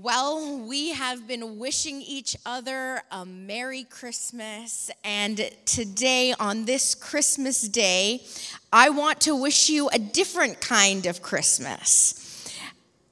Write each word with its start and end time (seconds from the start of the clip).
Well, 0.00 0.60
we 0.60 0.90
have 0.90 1.26
been 1.26 1.58
wishing 1.58 2.00
each 2.00 2.36
other 2.46 3.02
a 3.10 3.26
Merry 3.26 3.82
Christmas. 3.82 4.92
And 5.02 5.50
today, 5.64 6.32
on 6.38 6.66
this 6.66 6.94
Christmas 6.94 7.62
day, 7.62 8.22
I 8.72 8.90
want 8.90 9.20
to 9.22 9.34
wish 9.34 9.68
you 9.68 9.88
a 9.88 9.98
different 9.98 10.60
kind 10.60 11.06
of 11.06 11.20
Christmas. 11.20 12.48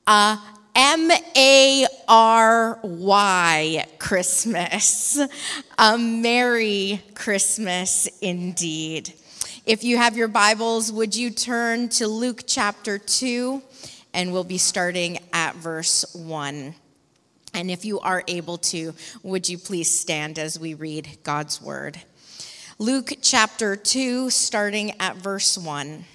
A 0.06 0.38
M 0.76 1.10
A 1.36 1.86
R 2.06 2.78
Y 2.84 3.84
Christmas. 3.98 5.18
A 5.78 5.98
Merry 5.98 7.02
Christmas 7.16 8.06
indeed. 8.20 9.12
If 9.66 9.82
you 9.82 9.96
have 9.96 10.16
your 10.16 10.28
Bibles, 10.28 10.92
would 10.92 11.16
you 11.16 11.30
turn 11.30 11.88
to 11.88 12.06
Luke 12.06 12.44
chapter 12.46 12.96
2? 12.98 13.60
And 14.16 14.32
we'll 14.32 14.44
be 14.44 14.58
starting 14.58 15.18
at 15.34 15.54
verse 15.56 16.04
1. 16.14 16.74
And 17.52 17.70
if 17.70 17.84
you 17.84 18.00
are 18.00 18.24
able 18.26 18.56
to, 18.58 18.94
would 19.22 19.46
you 19.46 19.58
please 19.58 20.00
stand 20.00 20.38
as 20.38 20.58
we 20.58 20.72
read 20.72 21.18
God's 21.22 21.60
word? 21.60 22.00
Luke 22.78 23.12
chapter 23.20 23.76
2, 23.76 24.30
starting 24.30 24.98
at 24.98 25.16
verse 25.16 25.58
1. 25.58 26.06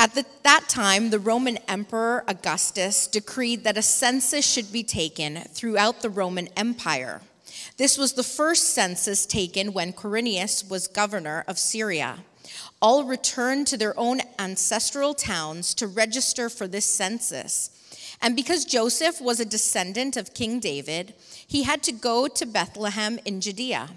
At 0.00 0.14
the, 0.14 0.26
that 0.42 0.64
time, 0.68 1.10
the 1.10 1.18
Roman 1.20 1.58
Emperor 1.68 2.24
Augustus 2.26 3.06
decreed 3.06 3.62
that 3.62 3.78
a 3.78 3.82
census 3.82 4.44
should 4.44 4.72
be 4.72 4.82
taken 4.82 5.36
throughout 5.36 6.02
the 6.02 6.10
Roman 6.10 6.48
Empire. 6.56 7.20
This 7.76 7.96
was 7.96 8.14
the 8.14 8.24
first 8.24 8.74
census 8.74 9.26
taken 9.26 9.72
when 9.72 9.92
Quirinius 9.92 10.68
was 10.68 10.88
governor 10.88 11.44
of 11.46 11.56
Syria 11.56 12.18
all 12.80 13.04
returned 13.04 13.66
to 13.66 13.76
their 13.76 13.98
own 13.98 14.20
ancestral 14.38 15.14
towns 15.14 15.74
to 15.74 15.86
register 15.86 16.48
for 16.48 16.66
this 16.66 16.86
census. 16.86 17.70
And 18.22 18.36
because 18.36 18.64
Joseph 18.64 19.20
was 19.20 19.40
a 19.40 19.44
descendant 19.44 20.16
of 20.16 20.34
King 20.34 20.60
David, 20.60 21.14
he 21.46 21.62
had 21.62 21.82
to 21.84 21.92
go 21.92 22.28
to 22.28 22.46
Bethlehem 22.46 23.18
in 23.24 23.40
Judea, 23.40 23.90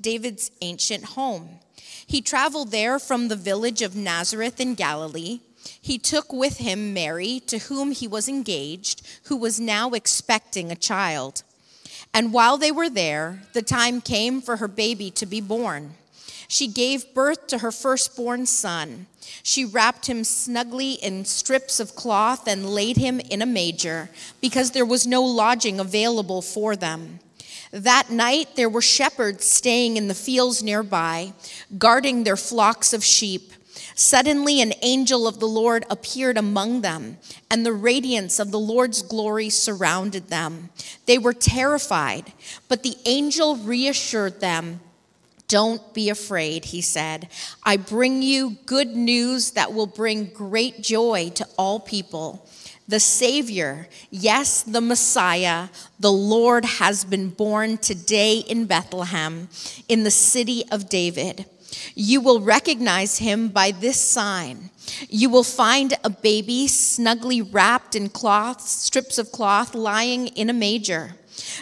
David's 0.00 0.50
ancient 0.60 1.04
home. 1.04 1.60
He 2.06 2.20
traveled 2.20 2.70
there 2.70 2.98
from 2.98 3.28
the 3.28 3.36
village 3.36 3.82
of 3.82 3.94
Nazareth 3.94 4.60
in 4.60 4.74
Galilee. 4.74 5.40
He 5.80 5.98
took 5.98 6.32
with 6.32 6.58
him 6.58 6.94
Mary, 6.94 7.40
to 7.46 7.58
whom 7.58 7.92
he 7.92 8.08
was 8.08 8.28
engaged, 8.28 9.06
who 9.24 9.36
was 9.36 9.60
now 9.60 9.90
expecting 9.90 10.72
a 10.72 10.76
child. 10.76 11.42
And 12.14 12.32
while 12.32 12.56
they 12.56 12.72
were 12.72 12.88
there, 12.88 13.42
the 13.52 13.62
time 13.62 14.00
came 14.00 14.40
for 14.40 14.56
her 14.56 14.68
baby 14.68 15.10
to 15.12 15.26
be 15.26 15.40
born. 15.40 15.94
She 16.48 16.66
gave 16.66 17.12
birth 17.12 17.46
to 17.48 17.58
her 17.58 17.70
firstborn 17.70 18.46
son. 18.46 19.06
She 19.42 19.66
wrapped 19.66 20.06
him 20.06 20.24
snugly 20.24 20.92
in 20.92 21.26
strips 21.26 21.78
of 21.78 21.94
cloth 21.94 22.48
and 22.48 22.70
laid 22.70 22.96
him 22.96 23.20
in 23.20 23.42
a 23.42 23.46
manger 23.46 24.08
because 24.40 24.70
there 24.70 24.86
was 24.86 25.06
no 25.06 25.22
lodging 25.22 25.78
available 25.78 26.40
for 26.40 26.74
them. 26.74 27.20
That 27.70 28.08
night 28.10 28.56
there 28.56 28.70
were 28.70 28.80
shepherds 28.80 29.44
staying 29.44 29.98
in 29.98 30.08
the 30.08 30.14
fields 30.14 30.62
nearby, 30.62 31.34
guarding 31.76 32.24
their 32.24 32.36
flocks 32.36 32.94
of 32.94 33.04
sheep. 33.04 33.52
Suddenly, 33.94 34.62
an 34.62 34.72
angel 34.80 35.26
of 35.28 35.40
the 35.40 35.46
Lord 35.46 35.84
appeared 35.90 36.38
among 36.38 36.80
them, 36.80 37.18
and 37.50 37.66
the 37.66 37.72
radiance 37.72 38.38
of 38.38 38.50
the 38.52 38.58
Lord's 38.58 39.02
glory 39.02 39.50
surrounded 39.50 40.28
them. 40.28 40.70
They 41.04 41.18
were 41.18 41.34
terrified, 41.34 42.32
but 42.68 42.82
the 42.82 42.96
angel 43.04 43.56
reassured 43.56 44.40
them 44.40 44.80
don't 45.48 45.92
be 45.94 46.10
afraid, 46.10 46.66
he 46.66 46.80
said. 46.80 47.28
I 47.64 47.78
bring 47.78 48.22
you 48.22 48.58
good 48.66 48.94
news 48.94 49.52
that 49.52 49.72
will 49.72 49.86
bring 49.86 50.26
great 50.26 50.82
joy 50.82 51.30
to 51.34 51.46
all 51.56 51.80
people. 51.80 52.46
The 52.86 53.00
Savior, 53.00 53.88
yes, 54.10 54.62
the 54.62 54.80
Messiah, 54.80 55.68
the 56.00 56.12
Lord 56.12 56.64
has 56.64 57.04
been 57.04 57.28
born 57.28 57.76
today 57.78 58.38
in 58.38 58.66
Bethlehem, 58.66 59.48
in 59.88 60.04
the 60.04 60.10
city 60.10 60.64
of 60.70 60.88
David. 60.88 61.44
You 61.94 62.20
will 62.20 62.40
recognize 62.40 63.18
him 63.18 63.48
by 63.48 63.72
this 63.72 64.00
sign. 64.00 64.70
You 65.08 65.28
will 65.28 65.44
find 65.44 65.94
a 66.02 66.08
baby 66.08 66.66
snugly 66.66 67.42
wrapped 67.42 67.94
in 67.94 68.08
cloth, 68.08 68.62
strips 68.62 69.18
of 69.18 69.32
cloth, 69.32 69.74
lying 69.74 70.28
in 70.28 70.48
a 70.48 70.54
manger. 70.54 71.14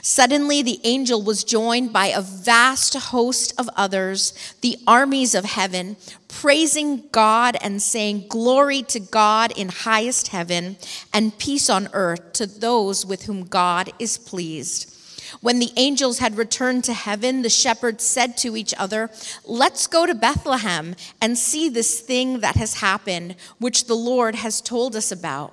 Suddenly, 0.02 0.62
the 0.62 0.80
angel 0.84 1.22
was 1.22 1.44
joined 1.44 1.92
by 1.92 2.06
a 2.06 2.20
vast 2.20 2.94
host 2.94 3.52
of 3.58 3.68
others, 3.76 4.32
the 4.60 4.78
armies 4.86 5.34
of 5.34 5.44
heaven, 5.44 5.96
praising 6.28 7.04
God 7.12 7.56
and 7.60 7.80
saying, 7.80 8.26
Glory 8.28 8.82
to 8.82 9.00
God 9.00 9.52
in 9.56 9.68
highest 9.68 10.28
heaven, 10.28 10.76
and 11.12 11.38
peace 11.38 11.70
on 11.70 11.88
earth 11.92 12.32
to 12.34 12.46
those 12.46 13.06
with 13.06 13.24
whom 13.24 13.44
God 13.44 13.92
is 13.98 14.18
pleased. 14.18 14.92
When 15.40 15.58
the 15.58 15.72
angels 15.76 16.18
had 16.18 16.36
returned 16.36 16.84
to 16.84 16.94
heaven, 16.94 17.42
the 17.42 17.50
shepherds 17.50 18.04
said 18.04 18.36
to 18.38 18.56
each 18.56 18.74
other, 18.78 19.10
Let's 19.44 19.86
go 19.86 20.06
to 20.06 20.14
Bethlehem 20.14 20.94
and 21.20 21.36
see 21.36 21.68
this 21.68 22.00
thing 22.00 22.40
that 22.40 22.56
has 22.56 22.74
happened, 22.74 23.36
which 23.58 23.86
the 23.86 23.96
Lord 23.96 24.36
has 24.36 24.60
told 24.60 24.94
us 24.94 25.10
about. 25.10 25.52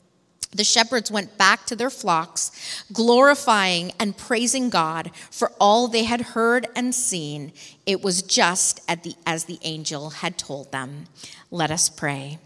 the 0.51 0.63
shepherds 0.63 1.09
went 1.09 1.37
back 1.37 1.65
to 1.65 1.75
their 1.75 1.89
flocks, 1.89 2.51
glorifying 2.91 3.93
and 3.99 4.17
praising 4.17 4.69
God 4.69 5.11
for 5.29 5.51
all 5.59 5.87
they 5.87 6.03
had 6.03 6.21
heard 6.21 6.67
and 6.75 6.93
seen. 6.93 7.53
It 7.85 8.01
was 8.01 8.21
just 8.21 8.85
the, 8.87 9.15
as 9.25 9.45
the 9.45 9.59
angel 9.63 10.09
had 10.09 10.37
told 10.37 10.71
them. 10.71 11.05
Let 11.49 11.71
us 11.71 11.89
pray. 11.89 12.39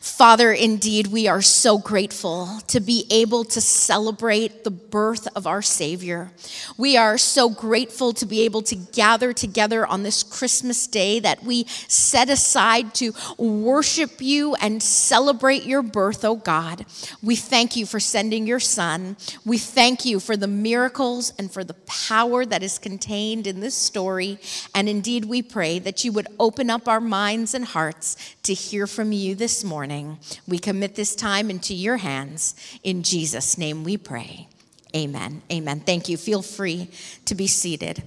Father, 0.00 0.52
indeed, 0.52 1.08
we 1.08 1.28
are 1.28 1.42
so 1.42 1.78
grateful 1.78 2.60
to 2.68 2.80
be 2.80 3.06
able 3.10 3.44
to 3.44 3.60
celebrate 3.60 4.64
the 4.64 4.70
birth 4.70 5.28
of 5.36 5.46
our 5.46 5.62
Savior. 5.62 6.32
We 6.78 6.96
are 6.96 7.18
so 7.18 7.48
grateful 7.48 8.12
to 8.14 8.26
be 8.26 8.42
able 8.42 8.62
to 8.62 8.76
gather 8.76 9.32
together 9.32 9.86
on 9.86 10.02
this 10.02 10.22
Christmas 10.22 10.86
day 10.86 11.20
that 11.20 11.42
we 11.42 11.64
set 11.66 12.30
aside 12.30 12.94
to 12.94 13.12
worship 13.36 14.20
you 14.20 14.54
and 14.56 14.82
celebrate 14.82 15.64
your 15.64 15.82
birth, 15.82 16.24
oh 16.24 16.36
God. 16.36 16.86
We 17.22 17.36
thank 17.36 17.76
you 17.76 17.86
for 17.86 18.00
sending 18.00 18.46
your 18.46 18.60
Son. 18.60 19.16
We 19.44 19.58
thank 19.58 20.04
you 20.04 20.20
for 20.20 20.36
the 20.36 20.48
miracles 20.48 21.32
and 21.38 21.52
for 21.52 21.64
the 21.64 21.74
power 21.74 22.46
that 22.46 22.62
is 22.62 22.78
contained 22.78 23.46
in 23.46 23.60
this 23.60 23.74
story. 23.74 24.38
And 24.74 24.88
indeed, 24.88 25.24
we 25.24 25.42
pray 25.42 25.78
that 25.80 26.04
you 26.04 26.12
would 26.12 26.28
open 26.38 26.70
up 26.70 26.88
our 26.88 27.00
minds 27.00 27.54
and 27.54 27.64
hearts 27.64 28.16
to 28.44 28.54
hear 28.54 28.86
from 28.86 29.12
you 29.12 29.34
this 29.34 29.64
morning 29.64 29.81
morning. 29.82 30.16
We 30.46 30.60
commit 30.60 30.94
this 30.94 31.16
time 31.16 31.50
into 31.50 31.74
your 31.74 31.96
hands. 31.96 32.54
In 32.84 33.02
Jesus' 33.02 33.58
name 33.58 33.82
we 33.82 33.96
pray. 33.96 34.46
Amen. 34.94 35.42
Amen. 35.50 35.80
Thank 35.80 36.08
you. 36.08 36.16
Feel 36.16 36.40
free 36.40 36.88
to 37.24 37.34
be 37.34 37.48
seated. 37.48 38.04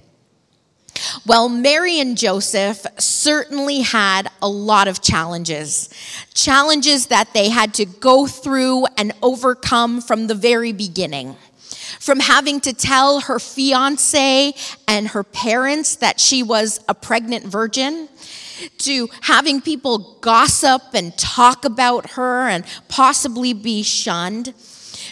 Well, 1.26 1.50
Mary 1.50 2.00
and 2.00 2.16
Joseph 2.16 2.86
certainly 2.96 3.80
had 3.82 4.30
a 4.40 4.48
lot 4.48 4.88
of 4.88 5.02
challenges, 5.02 5.90
challenges 6.32 7.08
that 7.08 7.34
they 7.34 7.50
had 7.50 7.74
to 7.74 7.84
go 7.84 8.26
through 8.26 8.86
and 8.96 9.12
overcome 9.20 10.00
from 10.00 10.28
the 10.28 10.34
very 10.34 10.72
beginning. 10.72 11.36
From 12.00 12.20
having 12.20 12.58
to 12.60 12.72
tell 12.72 13.20
her 13.20 13.38
fiance 13.38 14.54
and 14.88 15.08
her 15.08 15.22
parents 15.22 15.96
that 15.96 16.20
she 16.20 16.42
was 16.42 16.80
a 16.88 16.94
pregnant 16.94 17.44
virgin, 17.44 18.08
to 18.78 19.08
having 19.22 19.60
people 19.60 20.18
gossip 20.20 20.82
and 20.94 21.16
talk 21.16 21.64
about 21.64 22.10
her 22.10 22.48
and 22.48 22.64
possibly 22.88 23.52
be 23.52 23.82
shunned. 23.82 24.54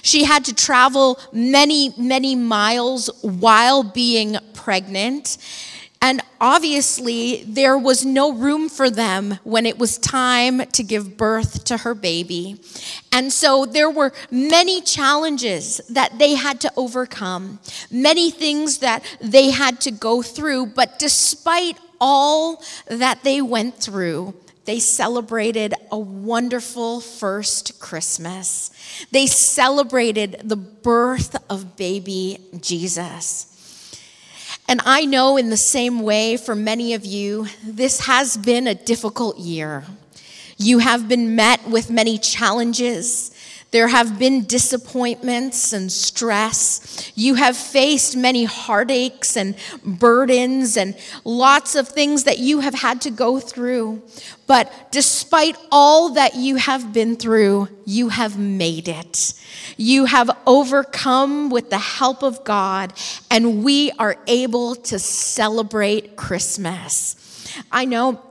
She 0.02 0.24
had 0.24 0.44
to 0.46 0.54
travel 0.54 1.18
many, 1.32 1.94
many 1.96 2.34
miles 2.34 3.08
while 3.22 3.82
being 3.82 4.36
pregnant. 4.52 5.38
And 6.02 6.20
obviously, 6.38 7.44
there 7.44 7.78
was 7.78 8.04
no 8.04 8.30
room 8.30 8.68
for 8.68 8.90
them 8.90 9.38
when 9.42 9.64
it 9.64 9.78
was 9.78 9.96
time 9.96 10.58
to 10.72 10.82
give 10.82 11.16
birth 11.16 11.64
to 11.64 11.78
her 11.78 11.94
baby. 11.94 12.60
And 13.10 13.32
so 13.32 13.64
there 13.64 13.88
were 13.88 14.12
many 14.30 14.82
challenges 14.82 15.80
that 15.88 16.18
they 16.18 16.34
had 16.34 16.60
to 16.60 16.72
overcome, 16.76 17.58
many 17.90 18.30
things 18.30 18.78
that 18.80 19.02
they 19.22 19.48
had 19.50 19.80
to 19.80 19.90
go 19.90 20.20
through. 20.20 20.66
But 20.66 20.98
despite 20.98 21.78
all 22.06 22.62
that 22.86 23.24
they 23.24 23.40
went 23.40 23.80
through, 23.80 24.34
they 24.66 24.78
celebrated 24.78 25.72
a 25.90 25.98
wonderful 25.98 27.00
first 27.00 27.80
Christmas. 27.80 28.70
They 29.10 29.26
celebrated 29.26 30.42
the 30.44 30.56
birth 30.56 31.34
of 31.50 31.78
baby 31.78 32.38
Jesus. 32.60 33.50
And 34.68 34.82
I 34.84 35.06
know 35.06 35.38
in 35.38 35.48
the 35.48 35.56
same 35.56 36.00
way 36.00 36.36
for 36.36 36.54
many 36.54 36.92
of 36.92 37.06
you, 37.06 37.46
this 37.64 38.00
has 38.00 38.36
been 38.36 38.66
a 38.66 38.74
difficult 38.74 39.38
year. 39.38 39.84
You 40.58 40.80
have 40.80 41.08
been 41.08 41.34
met 41.34 41.66
with 41.66 41.90
many 41.90 42.18
challenges. 42.18 43.33
There 43.74 43.88
have 43.88 44.20
been 44.20 44.44
disappointments 44.44 45.72
and 45.72 45.90
stress. 45.90 47.10
You 47.16 47.34
have 47.34 47.56
faced 47.56 48.16
many 48.16 48.44
heartaches 48.44 49.36
and 49.36 49.56
burdens 49.84 50.76
and 50.76 50.96
lots 51.24 51.74
of 51.74 51.88
things 51.88 52.22
that 52.22 52.38
you 52.38 52.60
have 52.60 52.74
had 52.74 53.00
to 53.00 53.10
go 53.10 53.40
through. 53.40 54.00
But 54.46 54.72
despite 54.92 55.56
all 55.72 56.10
that 56.10 56.36
you 56.36 56.54
have 56.54 56.92
been 56.92 57.16
through, 57.16 57.68
you 57.84 58.10
have 58.10 58.38
made 58.38 58.86
it. 58.86 59.34
You 59.76 60.04
have 60.04 60.30
overcome 60.46 61.50
with 61.50 61.70
the 61.70 61.78
help 61.78 62.22
of 62.22 62.44
God, 62.44 62.92
and 63.28 63.64
we 63.64 63.90
are 63.98 64.16
able 64.28 64.76
to 64.76 65.00
celebrate 65.00 66.14
Christmas. 66.14 67.16
I 67.72 67.86
know 67.86 68.22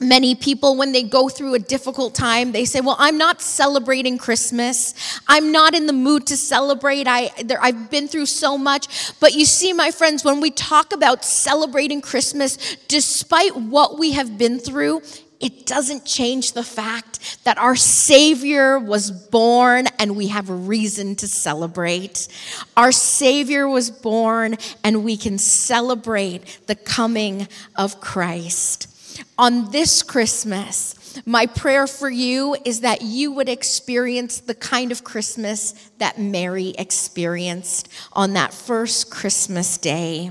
Many 0.00 0.36
people, 0.36 0.76
when 0.76 0.92
they 0.92 1.02
go 1.02 1.28
through 1.28 1.54
a 1.54 1.58
difficult 1.58 2.14
time, 2.14 2.52
they 2.52 2.64
say, 2.64 2.80
Well, 2.80 2.94
I'm 3.00 3.18
not 3.18 3.42
celebrating 3.42 4.16
Christmas. 4.16 4.94
I'm 5.26 5.50
not 5.50 5.74
in 5.74 5.86
the 5.86 5.92
mood 5.92 6.26
to 6.28 6.36
celebrate. 6.36 7.08
I, 7.08 7.30
there, 7.44 7.60
I've 7.60 7.90
been 7.90 8.06
through 8.06 8.26
so 8.26 8.56
much. 8.56 9.18
But 9.18 9.34
you 9.34 9.44
see, 9.44 9.72
my 9.72 9.90
friends, 9.90 10.24
when 10.24 10.40
we 10.40 10.50
talk 10.52 10.92
about 10.92 11.24
celebrating 11.24 12.00
Christmas, 12.00 12.76
despite 12.86 13.56
what 13.56 13.98
we 13.98 14.12
have 14.12 14.38
been 14.38 14.60
through, 14.60 15.02
it 15.40 15.66
doesn't 15.66 16.04
change 16.04 16.52
the 16.52 16.64
fact 16.64 17.44
that 17.44 17.58
our 17.58 17.76
Savior 17.76 18.78
was 18.78 19.10
born 19.10 19.86
and 19.98 20.16
we 20.16 20.28
have 20.28 20.68
reason 20.68 21.16
to 21.16 21.28
celebrate. 21.28 22.28
Our 22.76 22.92
Savior 22.92 23.68
was 23.68 23.90
born 23.90 24.56
and 24.84 25.04
we 25.04 25.16
can 25.16 25.38
celebrate 25.38 26.60
the 26.66 26.74
coming 26.76 27.48
of 27.76 28.00
Christ 28.00 28.94
on 29.36 29.70
this 29.70 30.02
Christmas, 30.02 30.94
my 31.24 31.46
prayer 31.46 31.86
for 31.86 32.08
you 32.08 32.56
is 32.64 32.80
that 32.80 33.02
you 33.02 33.32
would 33.32 33.48
experience 33.48 34.40
the 34.40 34.54
kind 34.54 34.92
of 34.92 35.04
Christmas 35.04 35.72
that 35.98 36.18
Mary 36.18 36.74
experienced 36.78 37.88
on 38.12 38.34
that 38.34 38.52
first 38.52 39.10
Christmas 39.10 39.78
day. 39.78 40.30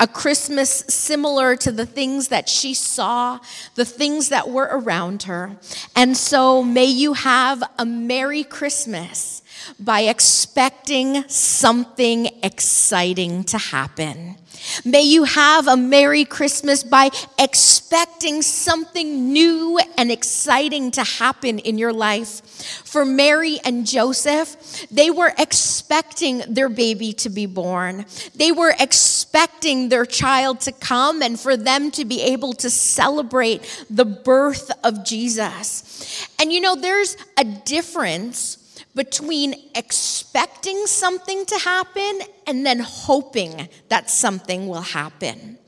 A 0.00 0.08
Christmas 0.08 0.70
similar 0.88 1.56
to 1.56 1.70
the 1.70 1.86
things 1.86 2.28
that 2.28 2.48
she 2.48 2.74
saw, 2.74 3.38
the 3.74 3.84
things 3.84 4.30
that 4.30 4.48
were 4.48 4.68
around 4.70 5.24
her. 5.24 5.56
And 5.94 6.16
so 6.16 6.62
may 6.62 6.86
you 6.86 7.12
have 7.12 7.62
a 7.78 7.84
Merry 7.84 8.44
Christmas 8.44 9.42
by 9.78 10.02
expecting 10.02 11.28
something 11.28 12.30
exciting 12.42 13.44
to 13.44 13.58
happen. 13.58 14.36
May 14.84 15.02
you 15.02 15.24
have 15.24 15.68
a 15.68 15.76
Merry 15.76 16.24
Christmas 16.24 16.82
by 16.82 17.10
expecting 17.38 18.42
something 18.42 19.32
new 19.32 19.78
and 19.98 20.10
exciting 20.10 20.90
to 20.92 21.04
happen 21.04 21.58
in 21.58 21.78
your 21.78 21.92
life. 21.92 22.40
For 22.84 23.04
Mary 23.04 23.58
and 23.64 23.86
Joseph, 23.86 24.86
they 24.90 25.10
were 25.10 25.32
expecting 25.38 26.42
their 26.48 26.68
baby 26.68 27.12
to 27.14 27.28
be 27.28 27.46
born. 27.46 28.06
They 28.34 28.52
were 28.52 28.74
expecting 28.78 29.88
their 29.88 30.06
child 30.06 30.60
to 30.60 30.72
come 30.72 31.22
and 31.22 31.38
for 31.38 31.56
them 31.56 31.90
to 31.92 32.04
be 32.04 32.22
able 32.22 32.54
to 32.54 32.70
celebrate 32.70 33.84
the 33.90 34.04
birth 34.04 34.70
of 34.82 35.04
Jesus. 35.04 36.26
And 36.40 36.52
you 36.52 36.60
know, 36.60 36.74
there's 36.74 37.16
a 37.36 37.44
difference 37.44 38.63
between 38.94 39.54
expecting 39.74 40.86
something 40.86 41.44
to 41.46 41.58
happen 41.58 42.20
and 42.46 42.64
then 42.64 42.80
hoping 42.80 43.68
that 43.88 44.10
something 44.10 44.68
will 44.68 44.82
happen. 44.82 45.58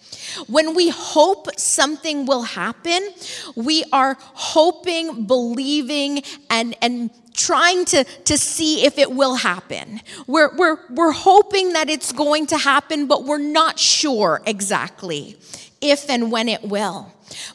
When 0.47 0.75
we 0.75 0.91
hope 0.91 1.49
something 1.59 2.27
will 2.27 2.43
happen, 2.43 3.11
we 3.55 3.85
are 3.93 4.17
hoping, 4.21 5.27
believing, 5.27 6.23
and, 6.51 6.77
and 6.83 7.11
trying 7.35 7.85
to, 7.87 8.05
to 8.05 8.39
see 8.39 8.85
if 8.85 8.99
it 8.99 9.11
will 9.11 9.37
happen. 9.37 10.01
We're, 10.27 10.55
we're, 10.57 10.79
we're 10.91 11.13
hoping 11.13 11.73
that 11.75 11.91
it's 11.91 12.13
going 12.13 12.47
to 12.49 12.59
happen, 12.59 13.07
but 13.07 13.25
we're 13.25 13.39
not 13.39 13.79
sure 13.79 14.43
exactly 14.47 15.37
if 15.81 16.09
and 16.09 16.33
when 16.33 16.49
it 16.49 16.63
will. 16.63 17.13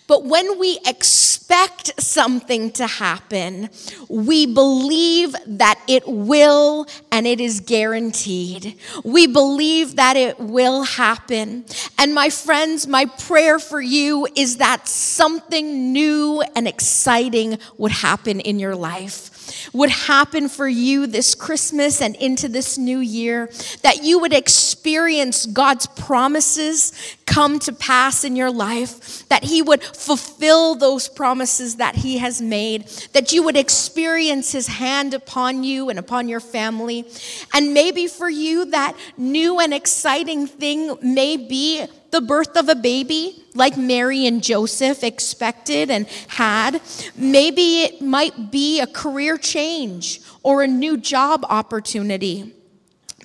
But 0.08 0.26
when 0.26 0.60
we 0.60 0.80
expect 0.86 2.02
something 2.02 2.72
to 2.74 2.88
happen, 2.88 3.70
we 4.10 4.46
believe 4.46 5.36
that 5.46 5.80
it 5.88 6.04
will 6.08 6.88
and 7.12 7.26
it 7.26 7.40
is 7.40 7.60
guaranteed. 7.62 8.78
We 9.04 9.28
believe 9.28 9.96
that 9.96 10.18
it 10.18 10.40
will 10.40 10.84
happen. 10.84 11.66
And 11.98 12.14
my 12.14 12.30
friends, 12.30 12.88
my 12.88 13.06
prayer 13.06 13.60
for 13.60 13.82
you 13.82 14.28
is 14.36 14.58
that 14.58 14.88
something 14.88 15.94
new 15.94 16.42
and 16.56 16.68
exciting 16.68 17.58
would 17.78 17.92
happen 17.92 18.40
in 18.40 18.60
your 18.60 18.76
life 18.76 19.41
would 19.74 19.90
happen 19.90 20.50
for 20.50 20.68
you 20.68 21.08
this 21.08 21.36
Christmas 21.36 22.02
and 22.02 22.16
into 22.16 22.48
this 22.48 22.78
new 22.78 23.00
year, 23.00 23.52
that 23.82 24.04
you 24.04 24.20
would 24.20 24.34
experience 24.34 25.46
God's 25.46 25.88
promises 25.88 26.94
come 27.26 27.60
to 27.60 27.72
pass 27.72 28.24
in 28.24 28.36
your 28.36 28.52
life, 28.52 29.28
that 29.30 29.44
He 29.44 29.62
would 29.62 29.82
fulfill 29.82 30.76
those 30.76 31.08
promises 31.08 31.78
that 31.78 31.96
He 31.96 32.18
has 32.18 32.42
made, 32.42 32.88
that 33.14 33.32
you 33.32 33.44
would 33.44 33.56
experience 33.56 34.52
His 34.52 34.68
hand 34.68 35.14
upon 35.14 35.64
you 35.64 35.90
and 35.90 35.98
upon 35.98 36.28
your 36.28 36.42
family. 36.42 37.06
And 37.54 37.74
maybe 37.74 38.08
for 38.08 38.30
you, 38.30 38.66
that 38.72 38.98
new 39.18 39.60
and 39.60 39.74
exciting 39.74 40.48
thing 40.48 40.98
may 41.02 41.38
be 41.38 41.86
the 42.12 42.22
birth 42.22 42.56
of 42.58 42.70
a 42.70 42.76
baby, 42.76 43.44
like 43.56 43.78
Mary 43.78 44.28
and 44.28 44.44
Joseph 44.44 45.04
expected 45.04 45.90
and 45.90 46.08
had. 46.28 46.82
Maybe 47.16 47.84
it 47.84 48.02
might 48.02 48.52
be 48.52 48.80
a 48.80 48.88
career 48.88 49.38
change 49.38 50.22
or 50.44 50.62
a 50.62 50.68
new 50.68 50.98
job 50.98 51.46
opportunity. 51.50 52.54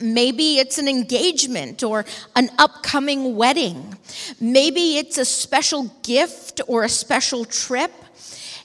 Maybe 0.00 0.58
it's 0.58 0.78
an 0.78 0.88
engagement 0.88 1.82
or 1.82 2.04
an 2.34 2.50
upcoming 2.58 3.34
wedding. 3.36 3.96
Maybe 4.40 4.98
it's 4.98 5.18
a 5.18 5.24
special 5.24 5.90
gift 6.02 6.60
or 6.66 6.84
a 6.84 6.88
special 6.88 7.44
trip. 7.44 7.92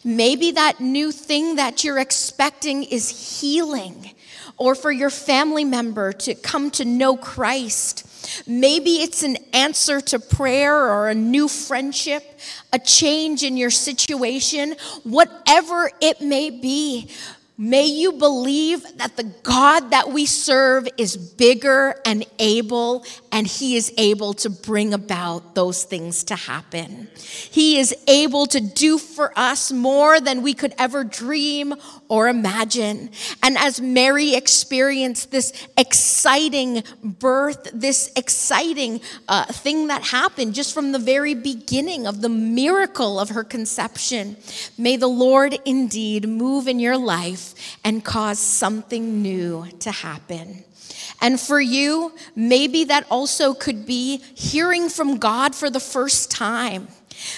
Maybe 0.04 0.52
that 0.52 0.80
new 0.80 1.12
thing 1.12 1.56
that 1.56 1.84
you're 1.84 2.00
expecting 2.00 2.84
is 2.84 3.40
healing 3.40 4.12
or 4.58 4.76
for 4.76 4.92
your 4.92 5.10
family 5.10 5.64
member 5.64 6.12
to 6.12 6.36
come 6.36 6.70
to 6.72 6.86
know 6.86 7.16
Christ. 7.16 8.06
Maybe 8.48 9.02
it's 9.02 9.24
an 9.24 9.38
answer 9.54 10.02
to 10.02 10.20
prayer 10.20 10.76
or 10.76 11.10
a 11.10 11.16
new 11.16 11.48
friendship, 11.48 12.40
a 12.74 12.80
change 12.80 13.44
in 13.44 13.58
your 13.58 13.72
situation, 13.72 14.76
whatever 15.04 15.92
it 16.02 16.22
may 16.22 16.50
be. 16.50 17.10
May 17.58 17.86
you 17.86 18.14
believe 18.14 18.82
that 18.98 19.18
the 19.18 19.32
God 19.44 19.92
that 19.92 20.10
we 20.10 20.26
serve 20.26 20.88
is 20.98 21.16
bigger 21.16 21.94
and 22.08 22.26
able, 22.40 23.06
and 23.32 23.46
He 23.46 23.76
is 23.76 23.94
able 24.00 24.34
to 24.36 24.50
bring 24.50 24.96
about 24.96 25.54
those 25.54 25.84
things 25.84 26.24
to 26.24 26.36
happen. 26.36 27.08
He 27.16 27.78
is 27.78 27.94
able 28.08 28.48
to 28.48 28.60
do 28.60 28.98
for 28.98 29.32
us 29.38 29.72
more 29.72 30.20
than 30.20 30.42
we 30.42 30.56
could 30.56 30.74
ever 30.80 31.04
dream 31.04 31.76
or 32.12 32.28
imagine. 32.28 33.10
And 33.42 33.58
as 33.58 33.80
Mary 33.80 34.36
experienced 34.36 35.32
this 35.32 35.54
exciting 35.78 36.84
birth, 37.02 37.70
this 37.74 38.12
exciting 38.18 39.00
uh, 39.30 39.46
thing 39.46 39.88
that 39.88 40.04
happened 40.04 40.54
just 40.54 40.74
from 40.74 40.92
the 40.92 41.00
very 41.00 41.34
beginning 41.34 42.06
of 42.06 42.20
the 42.20 42.28
miracle 42.28 43.18
of 43.18 43.30
her 43.30 43.46
conception, 43.46 44.36
may 44.78 44.98
the 44.98 45.08
Lord 45.08 45.58
indeed 45.64 46.28
move 46.28 46.68
in 46.68 46.82
your 46.82 46.98
life 46.98 47.78
and 47.86 48.04
cause 48.04 48.40
something 48.40 49.22
new 49.22 49.68
to 49.80 49.92
happen. 49.92 50.66
And 51.22 51.40
for 51.40 51.62
you, 51.62 52.14
maybe 52.36 52.84
that 52.86 53.06
also 53.10 53.54
could 53.54 53.86
be 53.86 54.18
hearing 54.36 54.90
from 54.90 55.18
God 55.18 55.56
for 55.56 55.70
the 55.70 55.80
first 55.80 56.30
time. 56.30 56.90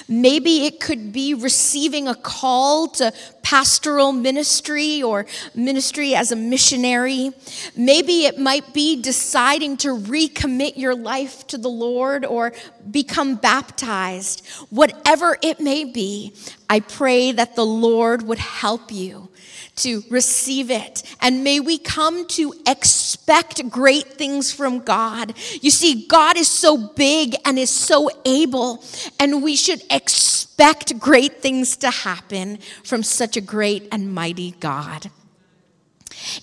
Maybe 0.08 0.66
it 0.66 0.80
could 0.80 1.12
be 1.12 1.34
receiving 1.34 2.08
a 2.08 2.16
call 2.16 2.88
to 2.90 3.14
pastoral 3.42 4.12
ministry 4.12 5.04
or 5.04 5.26
ministry 5.54 6.16
as 6.16 6.32
a 6.32 6.36
missionary. 6.36 7.32
Maybe 7.76 8.26
it 8.26 8.40
might 8.40 8.74
be 8.74 9.02
deciding 9.02 9.78
to 9.78 9.90
recommit 9.90 10.78
your 10.78 10.96
life 10.96 11.46
to 11.48 11.58
the 11.58 11.70
Lord 11.70 12.26
or 12.26 12.54
become 12.90 13.36
baptized. 13.36 14.48
Whatever 14.70 15.38
it 15.42 15.60
may 15.60 15.84
be, 15.84 16.34
I 16.70 16.80
pray 16.80 17.32
that 17.34 17.56
the 17.56 17.66
Lord 17.66 18.24
would 18.24 18.40
help 18.40 18.92
you 18.92 19.30
to 19.76 20.04
receive 20.10 20.70
it. 20.70 21.04
And 21.22 21.44
may 21.44 21.60
we 21.60 21.78
come 21.78 22.28
to 22.30 22.54
expect 22.68 23.70
great 23.70 24.14
things 24.14 24.52
from 24.52 24.80
God. 24.80 25.34
You 25.62 25.72
see, 25.72 26.06
God 26.08 26.38
is 26.38 26.48
so 26.50 26.78
big 26.78 27.36
and 27.46 27.58
is 27.58 27.70
so 27.70 28.10
able, 28.26 28.84
and 29.20 29.42
we 29.42 29.56
should 29.56 29.82
expect 29.90 31.00
great 31.00 31.42
things 31.42 31.78
to 31.78 31.90
happen 31.90 32.60
from 32.84 33.04
such 33.04 33.38
a 33.38 33.42
great 33.42 33.88
and 33.92 34.14
mighty 34.14 34.52
God. 34.60 35.10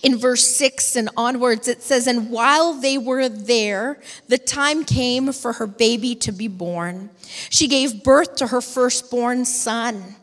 In 0.03 0.17
verse 0.17 0.47
6 0.55 0.95
and 0.95 1.09
onwards, 1.17 1.67
it 1.67 1.81
says, 1.81 2.07
And 2.07 2.29
while 2.29 2.73
they 2.73 2.97
were 2.97 3.29
there, 3.29 3.99
the 4.27 4.37
time 4.37 4.83
came 4.83 5.31
for 5.31 5.53
her 5.53 5.67
baby 5.67 6.15
to 6.15 6.31
be 6.31 6.47
born. 6.47 7.09
She 7.49 7.67
gave 7.67 8.03
birth 8.03 8.35
to 8.37 8.47
her 8.47 8.61
firstborn 8.61 9.45
son. 9.45 10.15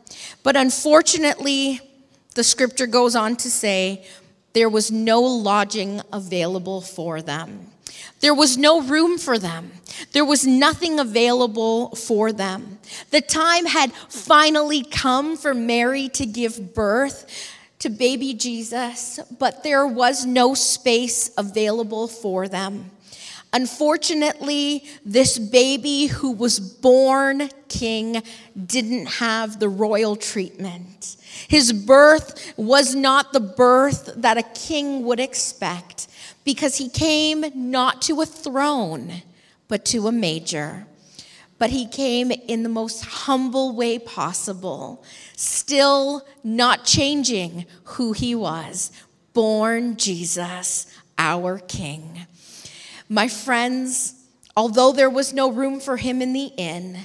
But 0.43 0.55
unfortunately, 0.55 1.81
the 2.39 2.43
scripture 2.45 2.87
goes 2.87 3.17
on 3.17 3.35
to 3.35 3.49
say, 3.49 4.01
there 4.53 4.69
was 4.69 4.89
no 4.89 5.19
lodging 5.19 5.99
available 6.13 6.79
for 6.79 7.21
them. 7.21 7.67
There 8.21 8.33
was 8.33 8.57
no 8.57 8.81
room 8.81 9.17
for 9.17 9.37
them. 9.37 9.73
There 10.13 10.23
was 10.23 10.47
nothing 10.47 11.01
available 11.01 11.93
for 11.97 12.31
them. 12.31 12.79
The 13.11 13.19
time 13.19 13.65
had 13.65 13.91
finally 13.91 14.85
come 14.85 15.35
for 15.35 15.53
Mary 15.53 16.07
to 16.13 16.25
give 16.25 16.73
birth 16.73 17.29
to 17.79 17.89
baby 17.89 18.33
Jesus, 18.33 19.19
but 19.37 19.61
there 19.63 19.85
was 19.85 20.25
no 20.25 20.53
space 20.53 21.31
available 21.37 22.07
for 22.07 22.47
them. 22.47 22.89
Unfortunately, 23.51 24.83
this 25.03 25.39
baby 25.39 26.05
who 26.05 26.31
was 26.31 26.59
born 26.59 27.49
king 27.67 28.21
didn't 28.65 29.07
have 29.07 29.59
the 29.59 29.69
royal 29.69 30.15
treatment. 30.15 31.17
His 31.47 31.73
birth 31.73 32.53
was 32.57 32.93
not 32.93 33.33
the 33.33 33.39
birth 33.39 34.13
that 34.17 34.37
a 34.37 34.43
king 34.43 35.03
would 35.05 35.19
expect 35.19 36.07
because 36.43 36.77
he 36.77 36.89
came 36.89 37.45
not 37.55 38.03
to 38.03 38.21
a 38.21 38.25
throne, 38.25 39.23
but 39.67 39.83
to 39.85 40.07
a 40.07 40.11
manger. 40.11 40.85
But 41.57 41.71
he 41.71 41.87
came 41.87 42.31
in 42.31 42.63
the 42.63 42.69
most 42.69 43.03
humble 43.03 43.75
way 43.75 43.99
possible, 43.99 45.03
still 45.35 46.25
not 46.43 46.85
changing 46.85 47.65
who 47.83 48.13
he 48.13 48.33
was. 48.33 48.91
Born 49.33 49.97
Jesus, 49.97 50.87
our 51.17 51.59
King. 51.59 52.25
My 53.09 53.27
friends, 53.27 54.13
although 54.55 54.91
there 54.91 55.09
was 55.09 55.33
no 55.33 55.51
room 55.51 55.79
for 55.79 55.97
him 55.97 56.21
in 56.21 56.31
the 56.31 56.51
inn, 56.57 56.99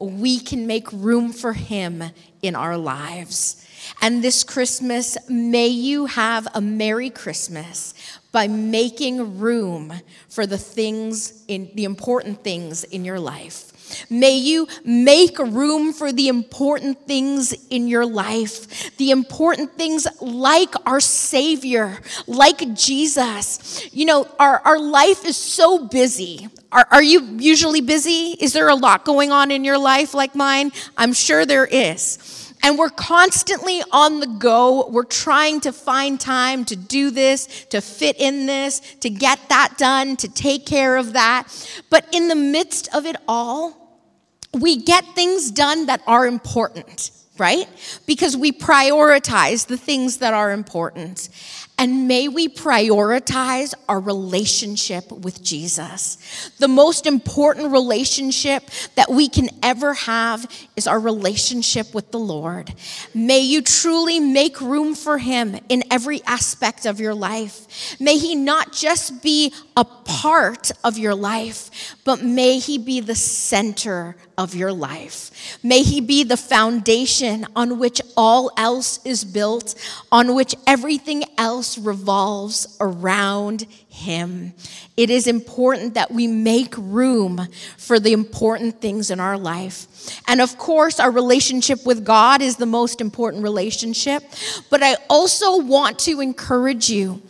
we 0.00 0.40
can 0.40 0.66
make 0.66 0.92
room 0.92 1.32
for 1.32 1.52
him 1.52 2.02
in 2.42 2.56
our 2.56 2.76
lives. 2.76 3.64
And 4.02 4.24
this 4.24 4.42
Christmas, 4.42 5.16
may 5.28 5.68
you 5.68 6.06
have 6.06 6.48
a 6.54 6.60
Merry 6.60 7.08
Christmas 7.08 7.94
by 8.32 8.48
making 8.48 9.38
room 9.38 9.92
for 10.28 10.44
the 10.44 10.58
things 10.58 11.44
in 11.46 11.70
the 11.74 11.84
important 11.84 12.42
things 12.42 12.82
in 12.82 13.04
your 13.04 13.20
life. 13.20 13.73
May 14.10 14.36
you 14.36 14.68
make 14.84 15.38
room 15.38 15.92
for 15.92 16.12
the 16.12 16.28
important 16.28 17.06
things 17.06 17.52
in 17.70 17.88
your 17.88 18.06
life, 18.06 18.96
the 18.96 19.10
important 19.10 19.74
things 19.74 20.06
like 20.20 20.74
our 20.86 21.00
Savior, 21.00 21.98
like 22.26 22.74
Jesus. 22.74 23.88
You 23.92 24.06
know, 24.06 24.28
our, 24.38 24.60
our 24.60 24.78
life 24.78 25.24
is 25.24 25.36
so 25.36 25.86
busy. 25.86 26.48
Are, 26.72 26.86
are 26.90 27.02
you 27.02 27.22
usually 27.38 27.80
busy? 27.80 28.36
Is 28.40 28.52
there 28.52 28.68
a 28.68 28.74
lot 28.74 29.04
going 29.04 29.30
on 29.30 29.50
in 29.50 29.64
your 29.64 29.78
life 29.78 30.14
like 30.14 30.34
mine? 30.34 30.72
I'm 30.96 31.12
sure 31.12 31.46
there 31.46 31.66
is. 31.66 32.43
And 32.64 32.78
we're 32.78 32.88
constantly 32.88 33.82
on 33.92 34.20
the 34.20 34.26
go. 34.26 34.88
We're 34.88 35.04
trying 35.04 35.60
to 35.60 35.72
find 35.72 36.18
time 36.18 36.64
to 36.64 36.74
do 36.74 37.10
this, 37.10 37.66
to 37.66 37.82
fit 37.82 38.16
in 38.18 38.46
this, 38.46 38.80
to 39.00 39.10
get 39.10 39.38
that 39.50 39.74
done, 39.76 40.16
to 40.16 40.28
take 40.28 40.64
care 40.64 40.96
of 40.96 41.12
that. 41.12 41.46
But 41.90 42.08
in 42.10 42.28
the 42.28 42.34
midst 42.34 42.88
of 42.94 43.04
it 43.04 43.16
all, 43.28 44.08
we 44.54 44.76
get 44.76 45.04
things 45.14 45.50
done 45.50 45.86
that 45.86 46.00
are 46.06 46.26
important, 46.26 47.10
right? 47.36 47.68
Because 48.06 48.34
we 48.34 48.50
prioritize 48.50 49.66
the 49.66 49.76
things 49.76 50.18
that 50.18 50.32
are 50.32 50.50
important. 50.50 51.28
And 51.76 52.06
may 52.06 52.28
we 52.28 52.48
prioritize 52.48 53.74
our 53.88 53.98
relationship 53.98 55.10
with 55.10 55.42
Jesus. 55.42 56.50
The 56.58 56.68
most 56.68 57.04
important 57.04 57.72
relationship 57.72 58.62
that 58.94 59.10
we 59.10 59.28
can 59.28 59.48
ever 59.62 59.92
have 59.94 60.48
is 60.76 60.86
our 60.86 61.00
relationship 61.00 61.92
with 61.92 62.12
the 62.12 62.18
Lord. 62.18 62.72
May 63.12 63.40
you 63.40 63.60
truly 63.60 64.20
make 64.20 64.60
room 64.60 64.94
for 64.94 65.18
Him 65.18 65.58
in 65.68 65.82
every 65.90 66.22
aspect 66.26 66.86
of 66.86 67.00
your 67.00 67.14
life. 67.14 67.98
May 68.00 68.18
He 68.18 68.36
not 68.36 68.72
just 68.72 69.20
be 69.20 69.52
a 69.76 69.84
part 69.84 70.70
of 70.84 70.98
your 70.98 71.14
life, 71.14 71.96
but 72.04 72.22
may 72.22 72.58
He 72.58 72.78
be 72.78 73.00
the 73.00 73.14
center 73.14 74.16
of 74.38 74.54
your 74.54 74.72
life. 74.72 75.58
May 75.62 75.82
He 75.82 76.00
be 76.00 76.22
the 76.22 76.36
foundation 76.36 77.46
on 77.56 77.78
which 77.78 78.00
all 78.16 78.52
else 78.56 79.04
is 79.04 79.24
built, 79.24 79.74
on 80.12 80.34
which 80.34 80.54
everything 80.66 81.24
else 81.36 81.76
revolves 81.76 82.76
around 82.80 83.62
Him. 83.88 84.54
It 84.96 85.10
is 85.10 85.26
important 85.26 85.94
that 85.94 86.12
we 86.12 86.28
make 86.28 86.74
room 86.78 87.48
for 87.76 87.98
the 87.98 88.12
important 88.12 88.80
things 88.80 89.10
in 89.10 89.18
our 89.18 89.36
life. 89.36 89.88
And 90.28 90.40
of 90.40 90.56
course, 90.56 91.00
our 91.00 91.10
relationship 91.10 91.84
with 91.84 92.04
God 92.04 92.42
is 92.42 92.56
the 92.56 92.66
most 92.66 93.00
important 93.00 93.42
relationship. 93.42 94.22
But 94.70 94.84
I 94.84 94.96
also 95.10 95.58
want 95.58 95.98
to 96.00 96.20
encourage 96.20 96.88
you 96.88 97.22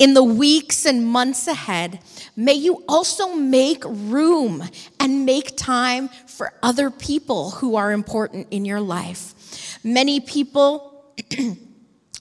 in 0.00 0.14
the 0.14 0.24
weeks 0.24 0.86
and 0.86 1.06
months 1.06 1.46
ahead, 1.46 2.00
may 2.34 2.54
you 2.54 2.82
also 2.88 3.34
make 3.34 3.84
room 3.84 4.64
and 4.98 5.26
make 5.26 5.56
time 5.58 6.08
for 6.26 6.54
other 6.62 6.90
people 6.90 7.50
who 7.50 7.76
are 7.76 7.92
important 7.92 8.48
in 8.50 8.64
your 8.64 8.80
life. 8.80 9.78
Many 9.84 10.18
people 10.18 11.14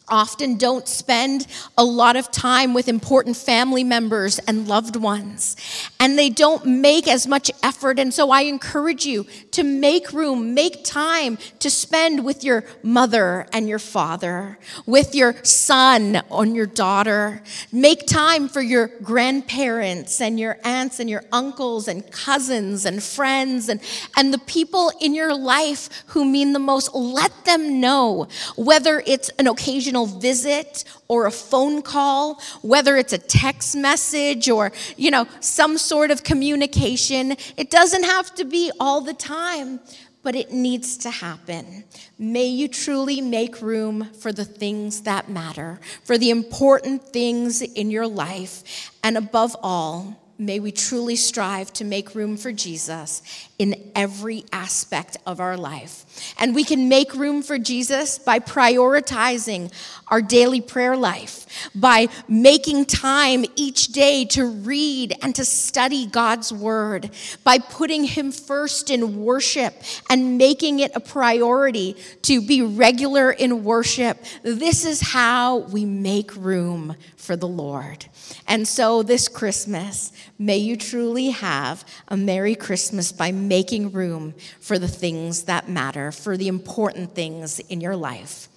often 0.10 0.58
don't 0.58 0.88
spend 0.88 1.48
a 1.78 1.84
lot 1.84 2.16
of 2.16 2.32
time 2.32 2.74
with 2.74 2.88
important 2.88 3.38
family 3.38 3.84
members 3.84 4.40
and 4.40 4.68
loved 4.68 4.96
ones, 4.96 5.56
and 6.00 6.18
they 6.18 6.30
don't 6.30 6.66
make 6.66 7.08
as 7.08 7.28
much 7.28 7.52
effort. 7.64 8.00
And 8.00 8.14
so 8.14 8.32
I 8.32 8.42
encourage 8.42 9.06
you 9.06 9.26
to 9.52 9.64
make 9.64 10.14
room, 10.14 10.54
make 10.54 10.84
time 10.84 11.38
to 11.60 11.70
spend 11.70 12.26
with 12.26 12.44
your 12.44 12.64
mother 12.84 13.48
and 13.54 13.68
your 13.68 13.80
father, 13.80 14.60
with 14.86 15.16
your 15.16 15.36
son 15.44 16.22
and 16.32 16.56
your 16.56 16.66
daughter. 16.66 17.42
Make 17.72 18.08
time 18.08 18.48
for 18.48 18.62
your 18.62 18.88
grandparents 19.02 20.22
and 20.22 20.40
your 20.40 20.58
aunts 20.64 21.00
and 21.00 21.10
your 21.10 21.24
uncles 21.32 21.88
and 21.88 22.10
cousins 22.12 22.86
and 22.86 23.02
friends 23.02 23.70
and, 23.70 23.82
and 24.18 24.34
the 24.34 24.40
people 24.40 24.92
in 25.00 25.14
your 25.14 25.36
life 25.36 25.90
who 26.08 26.26
mean 26.26 26.54
the 26.54 26.60
most. 26.60 26.94
Let 26.94 27.46
them 27.46 27.80
know 27.80 28.28
whether 28.56 29.04
it's 29.06 29.30
an 29.40 29.48
occasional 29.48 29.99
visit 30.06 30.84
or 31.08 31.26
a 31.26 31.32
phone 31.32 31.82
call, 31.82 32.42
whether 32.62 32.98
it's 32.98 33.14
a 33.14 33.18
text 33.18 33.76
message 33.76 34.50
or, 34.50 34.72
you 34.98 35.12
know, 35.12 35.28
some 35.40 35.78
sort 35.78 36.12
of 36.12 36.24
communication. 36.24 37.36
It 37.58 37.70
doesn't 37.70 38.04
have 38.04 38.36
to 38.36 38.46
be 38.46 38.72
all 38.80 39.02
the 39.02 39.14
time, 39.14 39.80
but 40.22 40.36
it 40.36 40.52
needs 40.52 40.98
to 40.98 41.10
happen. 41.10 41.86
May 42.18 42.48
you 42.48 42.68
truly 42.68 43.22
make 43.22 43.62
room 43.62 44.10
for 44.20 44.34
the 44.34 44.46
things 44.46 45.02
that 45.02 45.30
matter, 45.30 45.80
for 46.04 46.18
the 46.18 46.30
important 46.30 47.04
things 47.04 47.62
in 47.62 47.90
your 47.90 48.08
life, 48.08 48.92
and 49.04 49.18
above 49.18 49.56
all, 49.64 50.19
may 50.40 50.60
we 50.60 50.72
truly 50.72 51.18
strive 51.18 51.72
to 51.74 51.84
make 51.84 52.16
room 52.16 52.38
for 52.38 52.52
Jesus 52.52 53.22
in 53.60 53.92
every 53.94 54.46
aspect 54.54 55.18
of 55.26 55.42
our 55.42 55.58
life. 55.58 56.06
And 56.40 56.56
we 56.56 56.64
can 56.64 56.88
make 56.88 57.14
room 57.14 57.44
for 57.44 57.60
Jesus 57.60 58.18
by 58.18 58.40
prioritizing 58.40 59.72
our 60.08 60.22
daily 60.22 60.62
prayer 60.62 60.96
life, 60.96 61.70
by 61.76 62.08
making 62.28 62.86
time 62.86 63.44
each 63.56 63.88
day 63.90 64.26
to 64.26 64.46
read 64.46 65.14
and 65.22 65.36
to 65.36 65.44
study 65.44 66.06
God's 66.06 66.54
word, 66.54 67.12
by 67.44 67.60
putting 67.60 68.06
Him 68.06 68.32
first 68.32 68.90
in 68.90 69.24
worship 69.24 69.74
and 70.10 70.38
making 70.38 70.80
it 70.80 70.92
a 70.96 71.00
priority 71.02 71.98
to 72.24 72.42
be 72.42 72.62
regular 72.62 73.30
in 73.32 73.66
worship. 73.66 74.18
This 74.44 74.86
is 74.86 75.02
how 75.02 75.58
we 75.58 75.84
make 75.86 76.36
room 76.36 76.96
for 77.18 77.36
the 77.36 77.48
Lord. 77.48 78.06
And 78.48 78.68
so 78.68 79.04
this 79.04 79.28
Christmas, 79.28 80.12
may 80.40 80.58
you 80.58 80.78
truly 80.78 81.30
have 81.30 81.86
a 82.08 82.18
Merry 82.18 82.56
Christmas 82.56 83.12
by 83.12 83.32
making 83.32 83.92
room 83.92 84.34
for 84.62 84.80
the 84.80 84.88
things 84.88 85.44
that 85.44 85.70
matter, 85.70 86.12
for 86.12 86.38
the 86.38 86.48
important 86.48 87.14
things 87.14 87.60
in 87.60 87.82
your 87.82 87.98
life. 87.98 88.48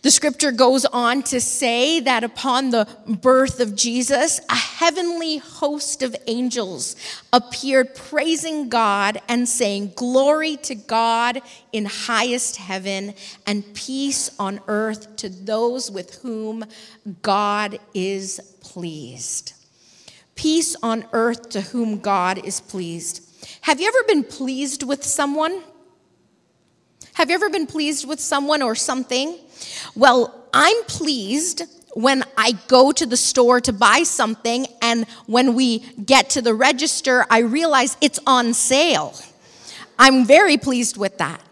The 0.00 0.12
scripture 0.12 0.52
goes 0.52 0.84
on 0.84 1.24
to 1.24 1.40
say 1.40 1.98
that 2.00 2.22
upon 2.22 2.70
the 2.70 2.88
birth 3.06 3.58
of 3.58 3.74
Jesus, 3.74 4.38
a 4.48 4.54
heavenly 4.54 5.38
host 5.38 6.04
of 6.04 6.14
angels 6.28 6.94
appeared 7.32 7.96
praising 7.96 8.68
God 8.68 9.20
and 9.28 9.48
saying, 9.48 9.94
Glory 9.96 10.56
to 10.58 10.76
God 10.76 11.42
in 11.72 11.84
highest 11.84 12.56
heaven 12.56 13.12
and 13.44 13.74
peace 13.74 14.30
on 14.38 14.60
earth 14.68 15.16
to 15.16 15.28
those 15.28 15.90
with 15.90 16.22
whom 16.22 16.64
God 17.20 17.80
is 17.92 18.40
pleased. 18.60 19.52
Peace 20.38 20.76
on 20.84 21.04
earth 21.12 21.48
to 21.50 21.60
whom 21.60 21.98
God 21.98 22.46
is 22.46 22.60
pleased. 22.60 23.28
Have 23.62 23.80
you 23.80 23.88
ever 23.88 24.04
been 24.06 24.22
pleased 24.22 24.84
with 24.84 25.02
someone? 25.02 25.62
Have 27.14 27.28
you 27.28 27.34
ever 27.34 27.50
been 27.50 27.66
pleased 27.66 28.06
with 28.06 28.20
someone 28.20 28.62
or 28.62 28.76
something? 28.76 29.36
Well, 29.96 30.48
I'm 30.54 30.84
pleased 30.84 31.62
when 31.94 32.22
I 32.36 32.52
go 32.68 32.92
to 32.92 33.04
the 33.04 33.16
store 33.16 33.60
to 33.62 33.72
buy 33.72 34.04
something, 34.04 34.68
and 34.80 35.08
when 35.26 35.54
we 35.54 35.80
get 36.04 36.30
to 36.30 36.40
the 36.40 36.54
register, 36.54 37.26
I 37.28 37.40
realize 37.40 37.96
it's 38.00 38.20
on 38.24 38.54
sale. 38.54 39.16
I'm 39.98 40.24
very 40.24 40.56
pleased 40.56 40.96
with 40.96 41.18
that. 41.18 41.42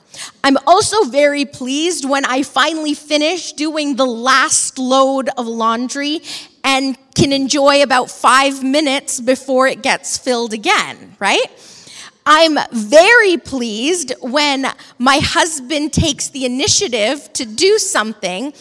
I'm 0.45 0.57
also 0.65 1.03
very 1.07 1.45
pleased 1.45 2.09
when 2.09 2.25
I 2.25 2.45
finally 2.45 2.95
finish 2.95 3.53
doing 3.53 3.97
the 3.97 4.07
last 4.07 4.79
load 4.79 5.29
of 5.37 5.49
laundry 5.49 6.23
and 6.67 6.99
can 7.15 7.33
enjoy 7.33 7.83
about 7.83 8.11
five 8.11 8.63
minutes 8.63 9.21
before 9.21 9.69
it 9.69 9.83
gets 9.83 10.19
filled 10.19 10.53
again, 10.53 11.17
right? 11.21 11.47
I'm 12.27 12.59
very 12.73 13.37
pleased 13.37 14.13
when 14.21 14.67
my 14.99 15.21
husband 15.23 15.93
takes 15.93 16.29
the 16.29 16.45
initiative 16.45 17.33
to 17.35 17.47
do 17.47 17.79
something 17.79 18.53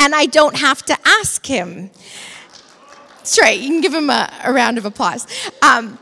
and 0.00 0.12
I 0.12 0.26
don't 0.26 0.56
have 0.56 0.82
to 0.86 0.98
ask 1.06 1.46
him. 1.46 1.92
That's 3.18 3.40
right, 3.40 3.56
you 3.56 3.68
can 3.68 3.80
give 3.80 3.94
him 3.94 4.10
a, 4.10 4.28
a 4.42 4.52
round 4.52 4.76
of 4.76 4.84
applause. 4.84 5.28
Um, 5.62 5.98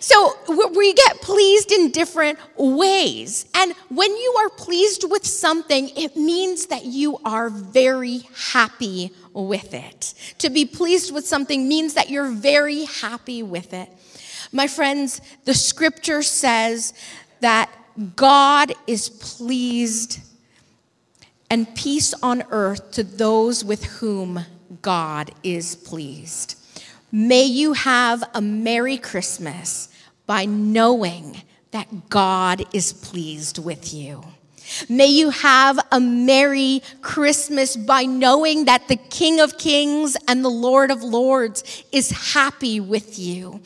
so 0.00 0.36
we 0.74 0.92
get 0.94 1.20
pleased 1.20 1.72
in 1.72 1.90
different 1.90 2.38
ways. 2.56 3.46
And 3.54 3.72
when 3.88 4.10
you 4.10 4.34
are 4.38 4.50
pleased 4.50 5.04
with 5.08 5.26
something, 5.26 5.90
it 5.96 6.16
means 6.16 6.66
that 6.66 6.84
you 6.84 7.18
are 7.24 7.50
very 7.50 8.28
happy 8.34 9.12
with 9.32 9.74
it. 9.74 10.14
To 10.38 10.50
be 10.50 10.64
pleased 10.64 11.12
with 11.12 11.26
something 11.26 11.68
means 11.68 11.94
that 11.94 12.10
you're 12.10 12.30
very 12.30 12.84
happy 12.84 13.42
with 13.42 13.72
it. 13.72 13.88
My 14.52 14.66
friends, 14.66 15.20
the 15.44 15.54
scripture 15.54 16.22
says 16.22 16.94
that 17.40 17.70
God 18.14 18.72
is 18.86 19.08
pleased 19.08 20.20
and 21.50 21.74
peace 21.74 22.14
on 22.22 22.42
earth 22.50 22.90
to 22.92 23.04
those 23.04 23.64
with 23.64 23.84
whom 23.84 24.44
God 24.82 25.30
is 25.42 25.76
pleased. 25.76 26.58
May 27.12 27.44
you 27.44 27.74
have 27.74 28.24
a 28.34 28.40
Merry 28.40 28.98
Christmas 28.98 29.88
by 30.26 30.44
knowing 30.44 31.42
that 31.70 32.08
God 32.08 32.64
is 32.74 32.92
pleased 32.92 33.58
with 33.58 33.94
you. 33.94 34.24
May 34.88 35.06
you 35.06 35.30
have 35.30 35.78
a 35.92 36.00
Merry 36.00 36.82
Christmas 37.00 37.76
by 37.76 38.04
knowing 38.04 38.64
that 38.64 38.88
the 38.88 38.96
King 38.96 39.38
of 39.40 39.58
Kings 39.58 40.16
and 40.26 40.44
the 40.44 40.50
Lord 40.50 40.90
of 40.90 41.04
Lords 41.04 41.84
is 41.92 42.32
happy 42.34 42.80
with 42.80 43.18
you. 43.18 43.60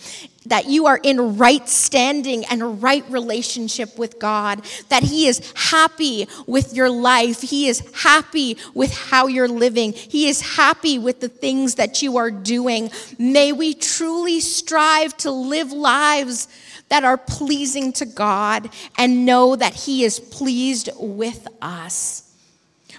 That 0.46 0.66
you 0.66 0.86
are 0.86 0.98
in 1.02 1.36
right 1.36 1.68
standing 1.68 2.46
and 2.46 2.82
right 2.82 3.04
relationship 3.10 3.98
with 3.98 4.18
God. 4.18 4.64
That 4.88 5.02
He 5.02 5.26
is 5.26 5.52
happy 5.54 6.28
with 6.46 6.74
your 6.74 6.88
life. 6.88 7.42
He 7.42 7.68
is 7.68 7.82
happy 7.94 8.56
with 8.72 8.92
how 8.92 9.26
you're 9.26 9.48
living. 9.48 9.92
He 9.92 10.28
is 10.28 10.40
happy 10.40 10.98
with 10.98 11.20
the 11.20 11.28
things 11.28 11.74
that 11.74 12.00
you 12.02 12.16
are 12.16 12.30
doing. 12.30 12.90
May 13.18 13.52
we 13.52 13.74
truly 13.74 14.40
strive 14.40 15.16
to 15.18 15.30
live 15.30 15.72
lives 15.72 16.48
that 16.90 17.04
are 17.04 17.16
pleasing 17.16 17.92
to 17.94 18.04
God 18.04 18.68
and 18.98 19.24
know 19.24 19.56
that 19.56 19.74
He 19.74 20.04
is 20.04 20.20
pleased 20.20 20.90
with 20.98 21.46
us. 21.62 22.30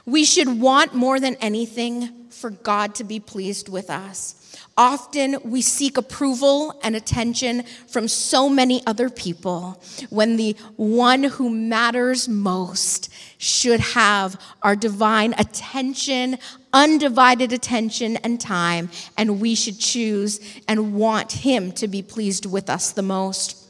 We 0.06 0.26
should 0.26 0.60
want 0.60 0.96
more 0.96 1.20
than 1.20 1.36
anything 1.36 2.30
for 2.30 2.50
God 2.50 2.96
to 2.96 3.04
be 3.04 3.20
pleased 3.20 3.70
with 3.70 3.90
us. 3.90 4.36
Often 4.78 5.38
we 5.44 5.62
seek 5.62 5.98
approval 5.98 6.80
and 6.82 6.96
attention 6.96 7.64
from 7.88 8.08
so 8.08 8.48
many 8.48 8.82
other 8.88 9.10
people 9.10 9.82
when 10.10 10.38
the 10.38 10.56
one 10.78 11.24
who 11.24 11.50
matters 11.50 12.30
most 12.30 13.14
should 13.38 13.80
have 13.80 14.40
our 14.62 14.76
divine 14.76 15.36
attention, 15.38 16.38
undivided 16.72 17.52
attention 17.52 18.18
and 18.18 18.40
time, 18.40 18.90
and 19.18 19.42
we 19.42 19.56
should 19.56 19.78
choose 19.78 20.40
and 20.68 20.96
want 20.96 21.32
Him 21.34 21.74
to 21.74 21.88
be 21.88 22.02
pleased 22.02 22.46
with 22.46 22.70
us 22.70 22.92
the 22.92 23.02
most. 23.02 23.61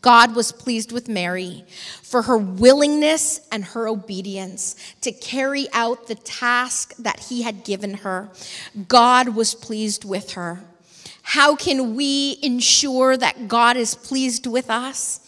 God 0.00 0.34
was 0.34 0.52
pleased 0.52 0.92
with 0.92 1.08
Mary 1.08 1.64
for 2.02 2.22
her 2.22 2.38
willingness 2.38 3.40
and 3.50 3.64
her 3.64 3.88
obedience 3.88 4.76
to 5.00 5.12
carry 5.12 5.68
out 5.72 6.06
the 6.06 6.14
task 6.14 6.94
that 6.98 7.20
he 7.20 7.42
had 7.42 7.64
given 7.64 7.94
her. 7.94 8.30
God 8.88 9.30
was 9.30 9.54
pleased 9.54 10.04
with 10.04 10.32
her. 10.32 10.60
How 11.22 11.56
can 11.56 11.94
we 11.96 12.38
ensure 12.42 13.16
that 13.16 13.48
God 13.48 13.76
is 13.76 13.94
pleased 13.94 14.46
with 14.46 14.70
us? 14.70 15.20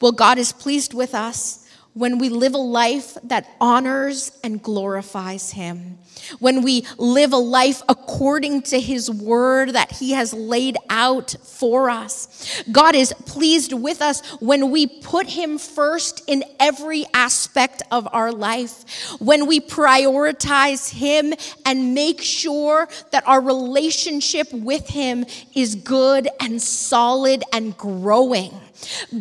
Well, 0.00 0.12
God 0.12 0.38
is 0.38 0.52
pleased 0.52 0.94
with 0.94 1.14
us 1.14 1.63
when 1.94 2.18
we 2.18 2.28
live 2.28 2.54
a 2.54 2.58
life 2.58 3.16
that 3.22 3.48
honors 3.60 4.36
and 4.42 4.60
glorifies 4.60 5.52
Him, 5.52 5.98
when 6.40 6.62
we 6.62 6.84
live 6.98 7.32
a 7.32 7.38
life 7.38 7.82
according 7.88 8.62
to 8.62 8.80
His 8.80 9.08
word 9.08 9.70
that 9.70 9.92
He 9.92 10.10
has 10.10 10.32
laid 10.34 10.76
out 10.90 11.36
for 11.44 11.88
us. 11.88 12.62
God 12.70 12.96
is 12.96 13.12
pleased 13.26 13.72
with 13.72 14.02
us 14.02 14.28
when 14.40 14.72
we 14.72 14.86
put 14.86 15.28
Him 15.28 15.56
first 15.56 16.22
in 16.26 16.42
every 16.58 17.04
aspect 17.14 17.82
of 17.92 18.08
our 18.12 18.32
life, 18.32 19.08
when 19.20 19.46
we 19.46 19.60
prioritize 19.60 20.92
Him 20.92 21.32
and 21.64 21.94
make 21.94 22.20
sure 22.20 22.88
that 23.12 23.26
our 23.26 23.40
relationship 23.40 24.52
with 24.52 24.88
Him 24.88 25.26
is 25.54 25.76
good 25.76 26.28
and 26.40 26.60
solid 26.60 27.44
and 27.52 27.76
growing. 27.76 28.52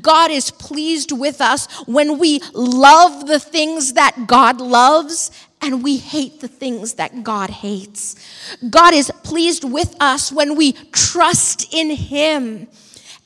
God 0.01 0.31
is 0.31 0.51
pleased 0.51 1.11
with 1.11 1.41
us 1.41 1.67
when 1.87 2.17
we 2.17 2.41
love 2.53 3.27
the 3.27 3.39
things 3.39 3.93
that 3.93 4.27
God 4.27 4.59
loves 4.59 5.31
and 5.61 5.81
we 5.83 5.97
hate 5.97 6.41
the 6.41 6.47
things 6.47 6.95
that 6.95 7.23
God 7.23 7.49
hates. 7.49 8.15
God 8.69 8.93
is 8.93 9.09
pleased 9.23 9.63
with 9.63 9.95
us 9.99 10.31
when 10.31 10.55
we 10.55 10.73
trust 10.91 11.73
in 11.73 11.89
Him 11.89 12.67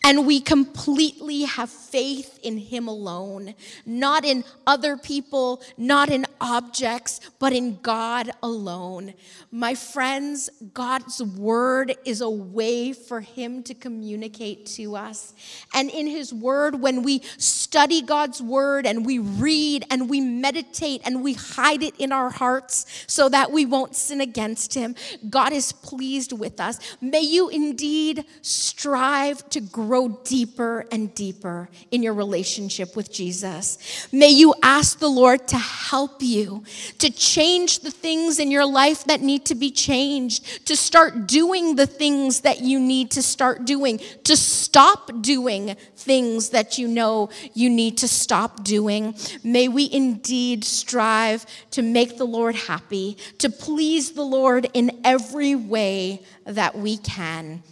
and 0.04 0.28
we 0.28 0.40
completely 0.40 1.44
have 1.44 1.70
faith 1.90 2.40
in 2.44 2.58
Him 2.58 2.88
alone, 2.88 3.56
not 3.86 4.26
in 4.26 4.44
other 4.66 4.98
people, 4.98 5.62
not 5.78 6.10
in 6.10 6.26
objects, 6.40 7.20
but 7.40 7.54
in 7.54 7.80
God 7.82 8.32
alone. 8.44 9.14
My 9.52 9.76
friends, 9.76 10.50
God's 10.74 11.22
Word 11.22 11.96
is 12.06 12.22
a 12.22 12.30
way 12.30 12.94
for 12.94 13.22
Him 13.22 13.64
to 13.64 13.74
communicate 13.74 14.66
to 14.78 14.96
us. 14.96 15.34
And 15.74 15.90
in 15.90 16.08
His 16.08 16.34
Word, 16.34 16.82
when 16.82 17.04
we 17.04 17.22
study 17.38 18.02
God's 18.02 18.42
Word 18.42 18.86
and 18.86 19.06
we 19.06 19.20
read 19.20 19.86
and 19.90 20.10
we 20.10 20.22
meditate 20.22 21.02
and 21.06 21.24
we 21.24 21.34
hide 21.34 21.84
it 21.84 21.96
in 21.98 22.12
our 22.12 22.30
hearts 22.30 22.86
so 23.08 23.30
that 23.30 23.52
we 23.52 23.66
won't 23.66 23.96
sin 23.96 24.22
against 24.22 24.74
Him, 24.74 24.96
God 25.30 25.54
is 25.54 25.72
pleased 25.72 26.34
with 26.34 26.60
us. 26.60 26.80
May 27.02 27.22
you 27.22 27.50
indeed 27.50 28.26
strive 28.42 29.48
to 29.50 29.62
grow 29.62 30.20
deeper 30.24 30.86
and 30.92 31.14
deeper 31.14 31.70
in 31.92 32.04
your 32.04 32.14
relationship 32.14 32.96
with 32.96 33.12
Jesus. 33.12 34.08
May 34.12 34.30
you 34.30 34.54
ask 34.62 35.00
the 35.00 35.08
Lord 35.08 35.48
to 35.50 35.58
help 35.58 36.22
you 36.22 36.64
to 37.00 37.10
change 37.10 37.80
the 37.80 37.92
things 37.92 38.40
in 38.40 38.52
your 38.52 38.66
life 38.66 39.06
that 39.06 39.22
need 39.22 39.46
to 39.46 39.56
be 39.56 39.72
changed, 39.72 40.66
to 40.68 40.76
start 40.76 41.28
doing 41.28 41.76
the 41.76 41.88
things 41.88 42.42
that 42.42 42.62
you 42.62 42.80
need 42.80 43.12
to 43.12 43.22
start 43.22 43.66
doing, 43.66 44.00
to 44.24 44.36
stop 44.36 45.12
doing 45.22 45.76
things 45.96 46.50
that 46.50 46.78
you 46.78 46.88
know 46.88 47.30
you 47.54 47.70
need 47.70 47.98
to 47.98 48.08
stop 48.08 48.64
doing. 48.64 49.16
May 49.44 49.68
we 49.68 49.90
indeed 49.92 50.64
strive 50.64 51.46
to 51.72 51.82
make 51.82 52.18
the 52.18 52.26
Lord 52.26 52.56
happy, 52.56 53.18
to 53.40 53.50
please 53.50 54.12
the 54.12 54.24
Lord 54.24 54.68
in 54.74 55.02
every 55.04 55.56
way 55.56 56.22
that 56.46 56.78
we 56.78 56.98
can. 56.98 57.64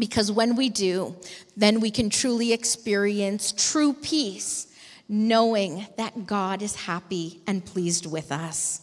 Because 0.00 0.32
when 0.32 0.56
we 0.56 0.70
do, 0.70 1.14
then 1.56 1.78
we 1.78 1.90
can 1.90 2.08
truly 2.08 2.52
experience 2.52 3.52
true 3.52 3.92
peace, 3.92 4.66
knowing 5.08 5.86
that 5.98 6.26
God 6.26 6.62
is 6.62 6.74
happy 6.74 7.40
and 7.46 7.64
pleased 7.64 8.06
with 8.06 8.32
us. 8.32 8.80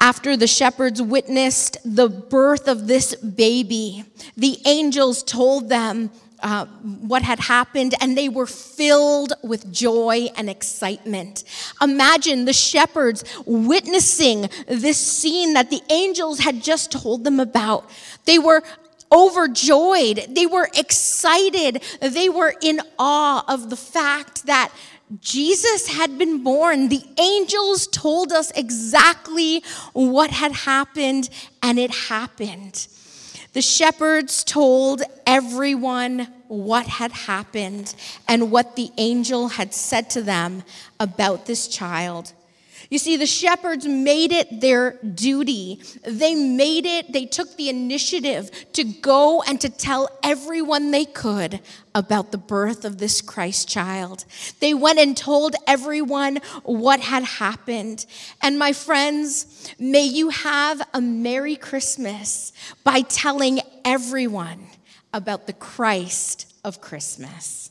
After 0.00 0.36
the 0.36 0.46
shepherds 0.46 1.00
witnessed 1.02 1.76
the 1.84 2.08
birth 2.08 2.66
of 2.66 2.86
this 2.86 3.14
baby, 3.14 4.04
the 4.36 4.58
angels 4.66 5.22
told 5.22 5.68
them 5.68 6.10
uh, 6.40 6.66
what 7.00 7.22
had 7.22 7.40
happened, 7.40 7.94
and 8.00 8.16
they 8.16 8.28
were 8.28 8.46
filled 8.46 9.32
with 9.42 9.72
joy 9.72 10.28
and 10.36 10.50
excitement. 10.50 11.44
Imagine 11.80 12.44
the 12.44 12.52
shepherds 12.52 13.24
witnessing 13.46 14.48
this 14.68 14.98
scene 14.98 15.54
that 15.54 15.70
the 15.70 15.82
angels 15.90 16.40
had 16.40 16.62
just 16.62 16.90
told 16.90 17.24
them 17.24 17.40
about. 17.40 17.88
They 18.26 18.38
were 18.38 18.62
overjoyed. 19.12 20.26
They 20.30 20.46
were 20.46 20.68
excited. 20.74 21.82
They 22.00 22.28
were 22.28 22.54
in 22.62 22.80
awe 22.98 23.44
of 23.46 23.70
the 23.70 23.76
fact 23.76 24.46
that 24.46 24.72
Jesus 25.20 25.88
had 25.88 26.18
been 26.18 26.42
born. 26.42 26.88
The 26.88 27.04
angels 27.18 27.86
told 27.86 28.32
us 28.32 28.50
exactly 28.52 29.62
what 29.92 30.30
had 30.30 30.52
happened, 30.52 31.30
and 31.62 31.78
it 31.78 31.90
happened. 31.90 32.88
The 33.52 33.62
shepherds 33.62 34.44
told 34.44 35.02
everyone 35.26 36.28
what 36.48 36.86
had 36.86 37.12
happened 37.12 37.94
and 38.28 38.50
what 38.50 38.76
the 38.76 38.90
angel 38.98 39.48
had 39.48 39.72
said 39.72 40.10
to 40.10 40.22
them 40.22 40.62
about 41.00 41.46
this 41.46 41.68
child. 41.68 42.32
You 42.90 42.98
see, 42.98 43.16
the 43.16 43.26
shepherds 43.26 43.86
made 43.86 44.32
it 44.32 44.60
their 44.60 44.92
duty. 45.02 45.80
They 46.04 46.34
made 46.34 46.86
it, 46.86 47.12
they 47.12 47.26
took 47.26 47.56
the 47.56 47.68
initiative 47.68 48.50
to 48.74 48.84
go 48.84 49.42
and 49.42 49.60
to 49.60 49.68
tell 49.68 50.08
everyone 50.22 50.90
they 50.90 51.04
could 51.04 51.60
about 51.94 52.30
the 52.30 52.38
birth 52.38 52.84
of 52.84 52.98
this 52.98 53.20
Christ 53.20 53.68
child. 53.68 54.24
They 54.60 54.74
went 54.74 54.98
and 54.98 55.16
told 55.16 55.56
everyone 55.66 56.36
what 56.62 57.00
had 57.00 57.24
happened. 57.24 58.06
And 58.42 58.58
my 58.58 58.72
friends, 58.72 59.72
may 59.78 60.04
you 60.04 60.28
have 60.30 60.86
a 60.92 61.00
Merry 61.00 61.56
Christmas 61.56 62.52
by 62.84 63.00
telling 63.00 63.60
everyone 63.84 64.66
about 65.12 65.46
the 65.46 65.52
Christ 65.54 66.52
of 66.64 66.80
Christmas. 66.80 67.70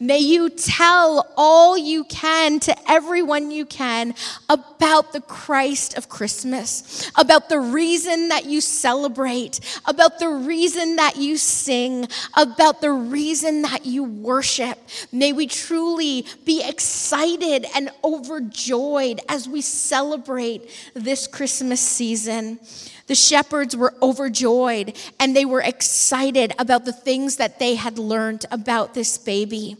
May 0.00 0.18
you 0.18 0.50
tell 0.50 1.32
all 1.36 1.76
you 1.76 2.04
can 2.04 2.60
to 2.60 2.90
everyone 2.90 3.50
you 3.50 3.64
can 3.64 4.14
about 4.48 5.12
the 5.12 5.20
Christ 5.20 5.96
of 5.96 6.08
Christmas, 6.08 7.10
about 7.16 7.48
the 7.48 7.60
reason 7.60 8.28
that 8.28 8.46
you 8.46 8.60
celebrate, 8.60 9.60
about 9.86 10.18
the 10.18 10.28
reason 10.28 10.96
that 10.96 11.16
you 11.16 11.36
sing, 11.36 12.08
about 12.36 12.80
the 12.80 12.92
reason 12.92 13.62
that 13.62 13.86
you 13.86 14.04
worship. 14.04 14.78
May 15.12 15.32
we 15.32 15.46
truly 15.46 16.26
be 16.44 16.62
excited 16.66 17.66
and 17.74 17.90
overjoyed 18.04 19.20
as 19.28 19.48
we 19.48 19.60
celebrate 19.60 20.70
this 20.94 21.26
Christmas 21.26 21.80
season. 21.80 22.58
The 23.06 23.14
shepherds 23.14 23.76
were 23.76 23.94
overjoyed 24.00 24.96
and 25.18 25.36
they 25.36 25.44
were 25.44 25.60
excited 25.60 26.54
about 26.58 26.84
the 26.84 26.92
things 26.92 27.36
that 27.36 27.58
they 27.58 27.74
had 27.74 27.98
learned 27.98 28.46
about 28.50 28.94
this 28.94 29.18
baby. 29.18 29.76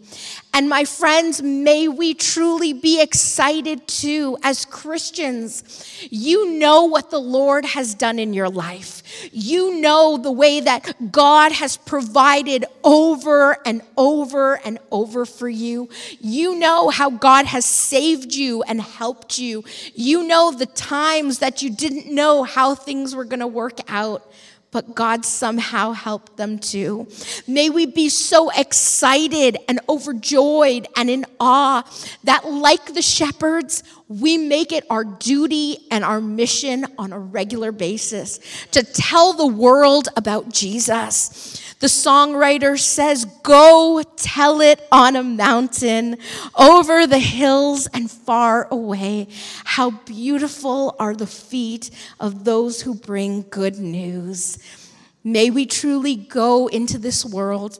And 0.54 0.68
my 0.68 0.84
friends, 0.84 1.42
may 1.42 1.88
we 1.88 2.12
truly 2.12 2.72
be 2.74 3.00
excited 3.00 3.88
too 3.88 4.36
as 4.42 4.66
Christians. 4.66 6.06
You 6.10 6.52
know 6.58 6.84
what 6.84 7.10
the 7.10 7.18
Lord 7.18 7.64
has 7.64 7.94
done 7.94 8.18
in 8.18 8.34
your 8.34 8.50
life. 8.50 9.02
You 9.32 9.80
know 9.80 10.18
the 10.18 10.30
way 10.30 10.60
that 10.60 11.10
God 11.10 11.52
has 11.52 11.78
provided 11.78 12.66
over 12.84 13.56
and 13.64 13.80
over 13.96 14.54
and 14.64 14.78
over 14.90 15.24
for 15.24 15.48
you. 15.48 15.88
You 16.20 16.54
know 16.58 16.90
how 16.90 17.08
God 17.08 17.46
has 17.46 17.64
saved 17.64 18.34
you 18.34 18.62
and 18.64 18.80
helped 18.80 19.38
you. 19.38 19.64
You 19.94 20.26
know 20.26 20.52
the 20.52 20.66
times 20.66 21.38
that 21.38 21.62
you 21.62 21.70
didn't 21.70 22.14
know 22.14 22.42
how 22.42 22.74
things 22.74 23.14
were 23.14 23.24
going 23.24 23.40
to 23.40 23.46
work 23.46 23.78
out 23.88 24.30
but 24.72 24.94
God 24.94 25.24
somehow 25.24 25.92
helped 25.92 26.36
them 26.36 26.58
too. 26.58 27.06
May 27.46 27.70
we 27.70 27.86
be 27.86 28.08
so 28.08 28.50
excited 28.50 29.58
and 29.68 29.78
overjoyed 29.88 30.88
and 30.96 31.08
in 31.08 31.26
awe 31.38 31.82
that, 32.24 32.50
like 32.50 32.94
the 32.94 33.02
shepherds, 33.02 33.84
we 34.20 34.36
make 34.36 34.72
it 34.72 34.84
our 34.90 35.04
duty 35.04 35.78
and 35.90 36.04
our 36.04 36.20
mission 36.20 36.86
on 36.98 37.12
a 37.12 37.18
regular 37.18 37.72
basis 37.72 38.40
to 38.72 38.82
tell 38.82 39.32
the 39.32 39.46
world 39.46 40.08
about 40.16 40.52
Jesus. 40.52 41.62
The 41.80 41.86
songwriter 41.86 42.78
says, 42.78 43.24
Go 43.42 44.02
tell 44.16 44.60
it 44.60 44.86
on 44.92 45.16
a 45.16 45.22
mountain, 45.22 46.18
over 46.54 47.06
the 47.06 47.18
hills 47.18 47.88
and 47.88 48.10
far 48.10 48.68
away. 48.70 49.28
How 49.64 49.90
beautiful 49.90 50.94
are 50.98 51.14
the 51.14 51.26
feet 51.26 51.90
of 52.20 52.44
those 52.44 52.82
who 52.82 52.94
bring 52.94 53.46
good 53.50 53.78
news. 53.78 54.58
May 55.24 55.50
we 55.50 55.66
truly 55.66 56.16
go 56.16 56.66
into 56.66 56.98
this 56.98 57.24
world 57.24 57.78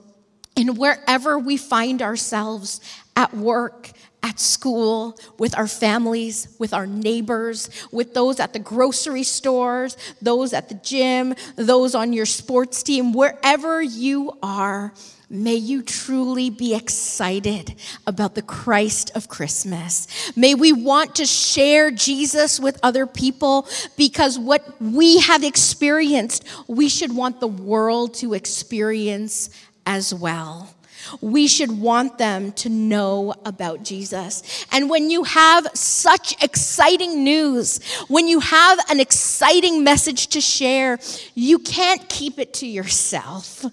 and 0.55 0.77
wherever 0.77 1.39
we 1.39 1.57
find 1.57 2.01
ourselves 2.01 2.79
at 3.15 3.33
work, 3.33 3.91
at 4.23 4.39
school, 4.39 5.19
with 5.37 5.55
our 5.57 5.67
families, 5.67 6.47
with 6.57 6.73
our 6.73 6.87
neighbors, 6.87 7.69
with 7.91 8.13
those 8.13 8.39
at 8.39 8.53
the 8.53 8.59
grocery 8.59 9.23
stores, 9.23 9.97
those 10.21 10.53
at 10.53 10.69
the 10.69 10.75
gym, 10.75 11.35
those 11.57 11.93
on 11.93 12.13
your 12.13 12.25
sports 12.25 12.81
team, 12.81 13.11
wherever 13.11 13.81
you 13.81 14.31
are, 14.41 14.93
may 15.29 15.55
you 15.55 15.81
truly 15.81 16.49
be 16.49 16.73
excited 16.73 17.75
about 18.07 18.35
the 18.35 18.41
Christ 18.41 19.11
of 19.15 19.27
Christmas. 19.27 20.07
May 20.37 20.55
we 20.55 20.71
want 20.71 21.15
to 21.15 21.25
share 21.25 21.91
Jesus 21.91 22.59
with 22.59 22.79
other 22.81 23.05
people 23.05 23.67
because 23.97 24.39
what 24.39 24.79
we 24.79 25.19
have 25.19 25.43
experienced, 25.43 26.45
we 26.67 26.87
should 26.87 27.13
want 27.13 27.39
the 27.39 27.47
world 27.47 28.13
to 28.15 28.33
experience 28.33 29.49
as 29.85 30.13
well. 30.13 30.72
We 31.21 31.47
should 31.47 31.71
want 31.71 32.17
them 32.17 32.51
to 32.53 32.69
know 32.69 33.33
about 33.45 33.83
Jesus. 33.83 34.65
And 34.71 34.89
when 34.89 35.09
you 35.09 35.23
have 35.23 35.67
such 35.73 36.41
exciting 36.43 37.23
news, 37.23 37.83
when 38.07 38.27
you 38.27 38.39
have 38.39 38.79
an 38.89 38.99
exciting 38.99 39.83
message 39.83 40.27
to 40.27 40.41
share, 40.41 40.99
you 41.35 41.59
can't 41.59 42.07
keep 42.09 42.39
it 42.39 42.53
to 42.55 42.67
yourself. 42.67 43.65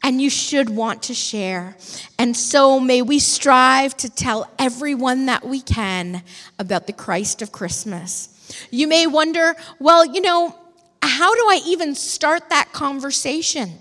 And 0.00 0.22
you 0.22 0.30
should 0.30 0.70
want 0.70 1.02
to 1.04 1.14
share. 1.14 1.76
And 2.20 2.36
so 2.36 2.78
may 2.78 3.02
we 3.02 3.18
strive 3.18 3.96
to 3.96 4.08
tell 4.08 4.48
everyone 4.56 5.26
that 5.26 5.44
we 5.44 5.60
can 5.60 6.22
about 6.58 6.86
the 6.86 6.92
Christ 6.92 7.42
of 7.42 7.50
Christmas. 7.50 8.28
You 8.70 8.86
may 8.86 9.08
wonder, 9.08 9.56
well, 9.80 10.06
you 10.06 10.20
know, 10.20 10.56
how 11.02 11.34
do 11.34 11.40
I 11.40 11.60
even 11.66 11.96
start 11.96 12.48
that 12.50 12.72
conversation? 12.72 13.72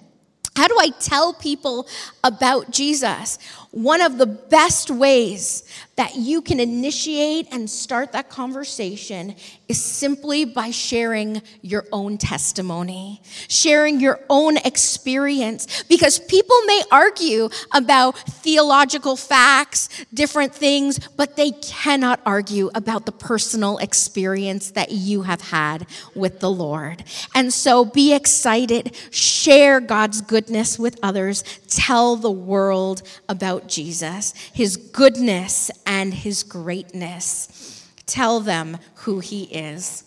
How 0.58 0.68
do 0.68 0.76
I 0.80 0.90
tell 1.00 1.34
people 1.34 1.86
about 2.24 2.72
Jesus? 2.72 3.38
One 3.72 4.02
of 4.02 4.18
the 4.18 4.26
best 4.26 4.90
ways 4.90 5.64
that 5.98 6.16
you 6.16 6.42
can 6.42 6.60
initiate 6.60 7.48
and 7.52 7.70
start 7.70 8.12
that 8.12 8.30
conversation 8.30 9.36
is 9.68 9.84
simply 9.84 10.46
by 10.46 10.70
sharing 10.70 11.42
your 11.62 11.86
own 11.92 12.18
testimony, 12.18 13.22
sharing 13.48 14.00
your 14.00 14.20
own 14.30 14.58
experience. 14.58 15.84
Because 15.84 16.20
people 16.20 16.56
may 16.66 16.84
argue 16.92 17.50
about 17.74 18.18
theological 18.18 19.16
facts, 19.16 19.90
different 20.14 20.54
things, 20.54 21.00
but 21.18 21.36
they 21.36 21.52
cannot 21.52 22.22
argue 22.26 22.70
about 22.76 23.06
the 23.06 23.12
personal 23.12 23.80
experience 23.80 24.72
that 24.72 24.92
you 24.92 25.24
have 25.24 25.42
had 25.42 25.88
with 26.16 26.40
the 26.40 26.50
Lord. 26.50 27.04
And 27.34 27.52
so 27.52 27.84
be 27.84 28.14
excited, 28.14 28.96
share 29.10 29.80
God's 29.80 30.22
goodness 30.22 30.78
with 30.78 31.00
others, 31.02 31.44
tell 31.68 32.16
the 32.16 32.32
world 32.32 33.02
about 33.28 33.57
Jesus, 33.66 34.34
his 34.54 34.78
goodness 34.78 35.72
and 35.86 36.14
his 36.14 36.44
greatness. 36.44 37.88
Tell 38.06 38.40
them 38.40 38.78
who 38.96 39.20
he 39.20 39.46
is. 39.46 40.04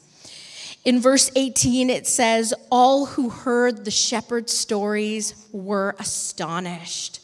In 0.84 1.00
verse 1.00 1.30
18, 1.34 1.90
it 1.90 2.06
says, 2.06 2.54
All 2.70 3.06
who 3.06 3.28
heard 3.28 3.84
the 3.84 3.90
shepherd's 3.90 4.52
stories 4.52 5.34
were 5.52 5.94
astonished. 5.98 7.20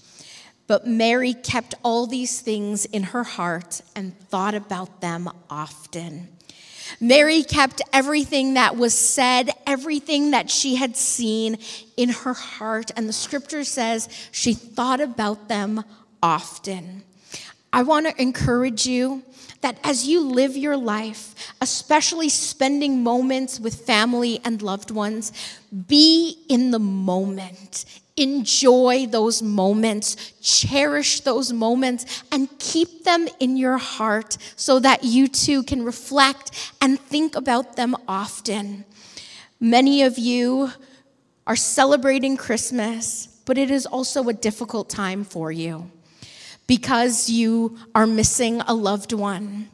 But 0.66 0.86
Mary 0.86 1.32
kept 1.32 1.74
all 1.82 2.06
these 2.06 2.40
things 2.40 2.84
in 2.86 3.04
her 3.04 3.22
heart 3.22 3.80
and 3.94 4.18
thought 4.18 4.54
about 4.54 5.00
them 5.00 5.30
often. 5.48 6.28
Mary 7.00 7.42
kept 7.42 7.82
everything 7.92 8.54
that 8.54 8.76
was 8.76 8.94
said, 8.94 9.50
everything 9.66 10.30
that 10.30 10.50
she 10.50 10.76
had 10.76 10.96
seen 10.96 11.58
in 11.96 12.08
her 12.10 12.34
heart. 12.34 12.90
And 12.96 13.08
the 13.08 13.12
scripture 13.12 13.64
says 13.64 14.08
she 14.32 14.54
thought 14.54 15.00
about 15.00 15.48
them 15.48 15.84
often. 16.26 17.04
I 17.72 17.84
want 17.84 18.06
to 18.06 18.20
encourage 18.20 18.84
you 18.84 19.22
that 19.60 19.78
as 19.84 20.08
you 20.08 20.20
live 20.20 20.56
your 20.56 20.76
life, 20.76 21.34
especially 21.60 22.28
spending 22.28 23.04
moments 23.04 23.60
with 23.60 23.86
family 23.86 24.40
and 24.44 24.60
loved 24.60 24.90
ones, 24.90 25.32
be 25.86 26.36
in 26.48 26.72
the 26.72 26.80
moment. 26.80 27.84
Enjoy 28.16 29.06
those 29.08 29.40
moments, 29.40 30.32
cherish 30.42 31.20
those 31.20 31.52
moments, 31.52 32.24
and 32.32 32.48
keep 32.58 33.04
them 33.04 33.28
in 33.38 33.56
your 33.56 33.78
heart 33.78 34.36
so 34.56 34.80
that 34.80 35.04
you 35.04 35.28
too 35.28 35.62
can 35.62 35.84
reflect 35.84 36.50
and 36.80 36.98
think 36.98 37.36
about 37.36 37.76
them 37.76 37.94
often. 38.08 38.84
Many 39.60 40.02
of 40.02 40.18
you 40.18 40.72
are 41.46 41.56
celebrating 41.56 42.36
Christmas, 42.36 43.28
but 43.44 43.56
it 43.56 43.70
is 43.70 43.86
also 43.86 44.28
a 44.28 44.32
difficult 44.32 44.88
time 44.90 45.22
for 45.22 45.52
you 45.52 45.92
because 46.66 47.30
you 47.30 47.76
are 47.94 48.06
missing 48.06 48.60
a 48.62 48.74
loved 48.74 49.12
one, 49.12 49.68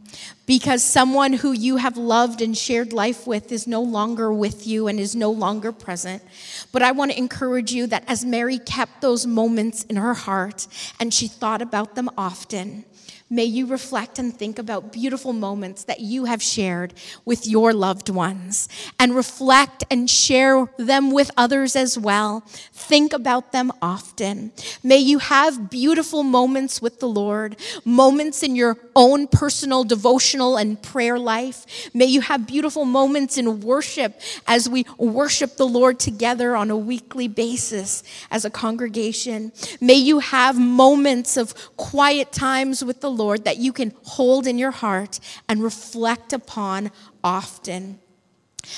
because 0.46 0.82
someone 0.82 1.32
who 1.32 1.52
you 1.52 1.76
have 1.76 1.96
loved 1.96 2.42
and 2.42 2.56
shared 2.56 2.92
life 2.92 3.26
with 3.26 3.50
is 3.50 3.66
no 3.66 3.80
longer 3.80 4.32
with 4.32 4.66
you 4.66 4.88
and 4.88 5.00
is 5.00 5.16
no 5.16 5.30
longer 5.30 5.72
present. 5.72 6.22
But 6.70 6.82
I 6.82 6.92
want 6.92 7.12
to 7.12 7.18
encourage 7.18 7.72
you 7.72 7.86
that 7.86 8.04
as 8.06 8.24
Mary 8.24 8.58
kept 8.58 9.00
those 9.00 9.26
moments 9.26 9.84
in 9.84 9.96
her 9.96 10.14
heart 10.14 10.66
and 11.00 11.14
she 11.14 11.28
thought 11.28 11.62
about 11.62 11.94
them 11.94 12.10
often, 12.18 12.84
may 13.32 13.44
you 13.44 13.64
reflect 13.64 14.18
and 14.18 14.36
think 14.36 14.58
about 14.58 14.92
beautiful 14.92 15.32
moments 15.32 15.84
that 15.84 16.00
you 16.00 16.26
have 16.26 16.42
shared 16.42 16.92
with 17.24 17.46
your 17.46 17.72
loved 17.72 18.10
ones 18.10 18.68
and 19.00 19.16
reflect 19.16 19.82
and 19.90 20.10
share 20.10 20.66
them 20.76 21.10
with 21.10 21.30
others 21.36 21.74
as 21.74 21.98
well. 21.98 22.40
Think 22.72 23.14
about 23.14 23.52
them 23.52 23.72
often. 23.80 24.52
May 24.82 24.98
you 24.98 25.18
have 25.18 25.70
beautiful 25.70 26.22
moments 26.22 26.82
with 26.82 27.00
the 27.00 27.08
Lord, 27.08 27.56
moments 27.86 28.42
in 28.42 28.54
your 28.54 28.76
own 28.94 29.26
personal 29.26 29.82
devotional 29.82 30.58
and 30.58 30.80
prayer 30.82 31.18
life. 31.18 31.90
May 31.94 32.04
you 32.04 32.20
have 32.20 32.46
beautiful 32.46 32.84
moments 32.84 33.38
in 33.38 33.60
worship 33.60 34.20
as 34.46 34.68
we 34.68 34.84
worship 34.98 35.56
the 35.56 35.66
Lord 35.66 35.98
together 35.98 36.54
on 36.54 36.70
a 36.70 36.76
weekly 36.76 37.28
basis 37.28 38.02
as 38.30 38.44
a 38.44 38.50
congregation. 38.50 39.52
May 39.80 39.94
you 39.94 40.18
have 40.18 40.58
moments 40.58 41.38
of 41.38 41.54
quiet 41.78 42.30
times 42.30 42.84
with 42.84 43.00
the 43.00 43.10
Lord 43.22 43.44
that 43.44 43.58
you 43.58 43.72
can 43.72 43.92
hold 44.04 44.46
in 44.46 44.58
your 44.58 44.72
heart 44.72 45.20
and 45.48 45.62
reflect 45.62 46.32
upon 46.32 46.90
often. 47.22 47.98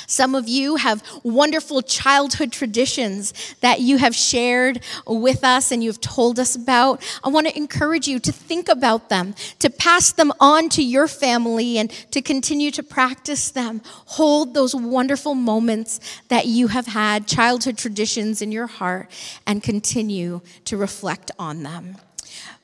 Some 0.07 0.35
of 0.35 0.49
you 0.49 0.77
have 0.77 1.03
wonderful 1.23 1.83
childhood 1.83 2.53
traditions 2.53 3.35
that 3.61 3.81
you 3.81 3.99
have 3.99 4.15
shared 4.15 4.81
with 5.07 5.45
us 5.45 5.73
and 5.73 5.85
you've 5.85 6.01
told 6.01 6.39
us 6.39 6.57
about. 6.57 7.03
I 7.23 7.29
want 7.29 7.49
to 7.49 7.57
encourage 7.57 8.09
you 8.09 8.19
to 8.21 8.33
think 8.33 8.69
about 8.69 9.09
them, 9.09 9.35
to 9.59 9.69
pass 9.69 10.13
them 10.13 10.33
on 10.41 10.69
to 10.71 10.83
your 10.83 11.07
family, 11.07 11.77
and 11.79 11.91
to 12.13 12.23
continue 12.23 12.71
to 12.73 12.83
practice 12.83 13.51
them. 13.51 13.83
Hold 13.85 14.55
those 14.55 14.75
wonderful 14.75 15.35
moments 15.35 16.01
that 16.29 16.47
you 16.47 16.69
have 16.69 16.87
had, 16.87 17.27
childhood 17.27 17.77
traditions 17.77 18.41
in 18.41 18.53
your 18.53 18.67
heart, 18.67 19.11
and 19.47 19.63
continue 19.63 20.41
to 20.65 20.77
reflect 20.77 21.31
on 21.39 21.63
them. 21.63 21.97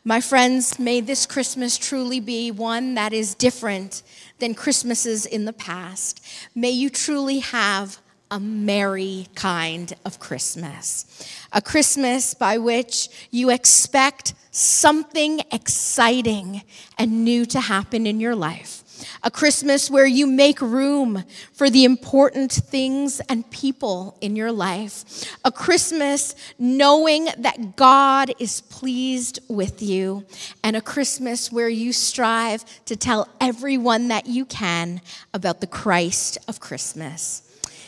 My 0.03 0.23
friends, 0.23 0.79
may 0.79 1.03
this 1.03 1.27
Christmas 1.27 1.77
truly 1.77 2.21
be 2.21 2.51
one 2.51 2.95
that 2.95 3.13
is 3.13 3.35
different 3.35 4.03
than 4.39 4.55
Christmases 4.55 5.27
in 5.27 5.45
the 5.45 5.53
past. 5.53 6.25
May 6.55 6.71
you 6.71 6.89
truly 6.89 7.41
have 7.41 8.01
a 8.31 8.41
merry 8.41 9.27
kind 9.35 9.93
of 10.07 10.19
Christmas. 10.19 11.05
A 11.53 11.61
Christmas 11.61 12.33
by 12.33 12.57
which 12.57 13.09
you 13.31 13.51
expect 13.51 14.33
something 14.51 15.41
exciting 15.53 16.63
and 16.97 17.23
new 17.23 17.45
to 17.47 17.61
happen 17.61 18.07
in 18.07 18.21
your 18.21 18.35
life 18.35 18.83
a 19.23 19.31
Christmas 19.31 19.91
where 19.91 20.07
you 20.07 20.27
make 20.27 20.61
room 20.61 21.25
for 21.53 21.71
the 21.71 21.85
important 21.85 22.53
things 22.53 23.21
and 23.29 23.51
people 23.51 24.17
in 24.21 24.37
your 24.37 24.53
life, 24.53 25.05
a 25.45 25.53
Christmas 25.53 26.35
knowing 26.59 27.29
that 27.39 27.77
God 27.77 28.33
is 28.39 28.61
pleased 28.63 29.41
with 29.49 29.83
you, 29.83 30.25
and 30.63 30.77
a 30.77 30.81
Christmas 30.81 31.53
where 31.53 31.69
you 31.69 31.93
strive 31.93 32.65
to 32.85 32.97
tell 32.97 33.29
everyone 33.41 34.09
that 34.09 34.27
you 34.27 34.45
can 34.45 35.01
about 35.35 35.61
the 35.61 35.67
Christ 35.67 36.39
of 36.49 36.61
Christmas. 36.61 37.43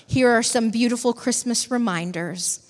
Here 0.07 0.31
are 0.31 0.43
some 0.43 0.71
beautiful 0.71 1.13
Christmas 1.13 1.71
reminders. 1.71 2.61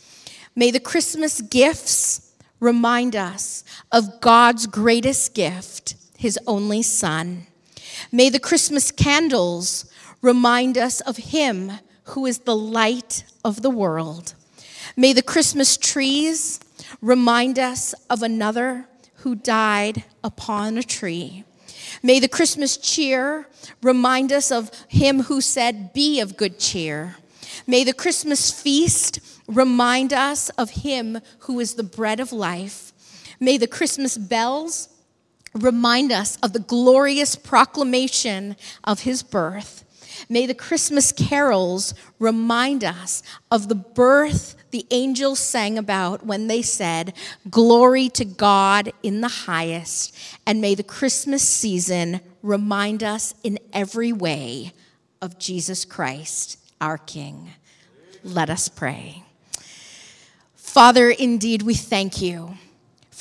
May 0.55 0.71
the 0.71 0.81
Christmas 0.81 1.41
gifts 1.41 2.33
remind 2.61 3.17
us 3.17 3.65
of 3.91 4.21
God's 4.21 4.67
greatest 4.67 5.35
gift, 5.35 5.97
his 6.17 6.39
only 6.47 6.83
Son. 6.83 7.47
May 8.11 8.31
the 8.31 8.41
Christmas 8.41 8.91
candles 8.91 9.91
remind 10.21 10.77
us 10.77 11.01
of 11.03 11.17
Him 11.17 11.73
who 12.05 12.27
is 12.27 12.41
the 12.41 12.57
light 12.57 13.25
of 13.45 13.63
the 13.63 13.71
world. 13.71 14.35
May 14.97 15.13
the 15.13 15.23
Christmas 15.23 15.77
trees 15.77 16.61
remind 17.01 17.59
us 17.59 17.95
of 18.11 18.23
another 18.23 18.87
who 19.17 19.35
died 19.35 20.05
upon 20.23 20.77
a 20.77 20.83
tree. 20.83 21.45
May 22.03 22.19
the 22.19 22.29
Christmas 22.29 22.77
cheer 22.77 23.47
remind 23.83 24.33
us 24.33 24.51
of 24.51 24.71
Him 24.89 25.25
who 25.25 25.41
said, 25.41 25.93
Be 25.93 26.21
of 26.21 26.37
good 26.37 26.59
cheer. 26.59 27.17
May 27.67 27.85
the 27.85 27.93
Christmas 27.93 28.51
feast 28.51 29.21
remind 29.47 30.13
us 30.13 30.49
of 30.51 30.71
Him 30.71 31.21
who 31.41 31.61
is 31.61 31.75
the 31.75 31.83
bread 31.83 32.19
of 32.19 32.33
life. 32.33 32.93
May 33.39 33.57
the 33.57 33.67
Christmas 33.67 34.19
bells 34.19 34.89
remind 35.55 36.13
us 36.13 36.37
of 36.43 36.53
the 36.53 36.61
glorious 36.61 37.37
proclamation 37.37 38.57
of 38.85 39.01
his 39.01 39.23
birth. 39.23 39.85
May 40.29 40.47
the 40.47 40.55
Christmas 40.55 41.13
carols 41.13 41.95
remind 42.19 42.85
us 42.85 43.23
of 43.51 43.69
the 43.69 43.75
birth 43.75 44.57
the 44.71 44.87
angels 44.91 45.39
sang 45.39 45.77
about 45.77 46.25
when 46.25 46.47
they 46.47 46.63
said, 46.63 47.13
Glory 47.51 48.09
to 48.11 48.25
God 48.25 48.93
in 49.03 49.21
the 49.21 49.29
highest. 49.29 50.17
And 50.47 50.61
may 50.61 50.75
the 50.75 50.83
Christmas 50.83 51.47
season 51.47 52.21
remind 52.43 53.05
us 53.05 53.35
in 53.45 53.59
every 53.73 54.13
way 54.13 54.73
of 55.21 55.39
Jesus 55.39 55.85
Christ, 55.85 56.59
our 56.81 56.97
King. 56.97 57.51
Let 58.25 58.49
us 58.49 58.69
pray. 58.69 59.23
Father, 60.57 61.11
indeed, 61.11 61.63
we 61.63 61.75
thank 61.75 62.23
you 62.23 62.57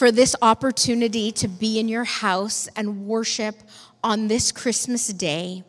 for 0.02 0.12
this 0.12 0.36
opportunity 0.42 1.32
to 1.32 1.48
be 1.48 1.80
in 1.80 1.88
your 1.88 2.06
house 2.06 2.68
and 2.76 3.06
worship 3.06 3.54
on 4.04 4.30
this 4.30 4.52
Christmas 4.52 5.10
day. 5.10 5.64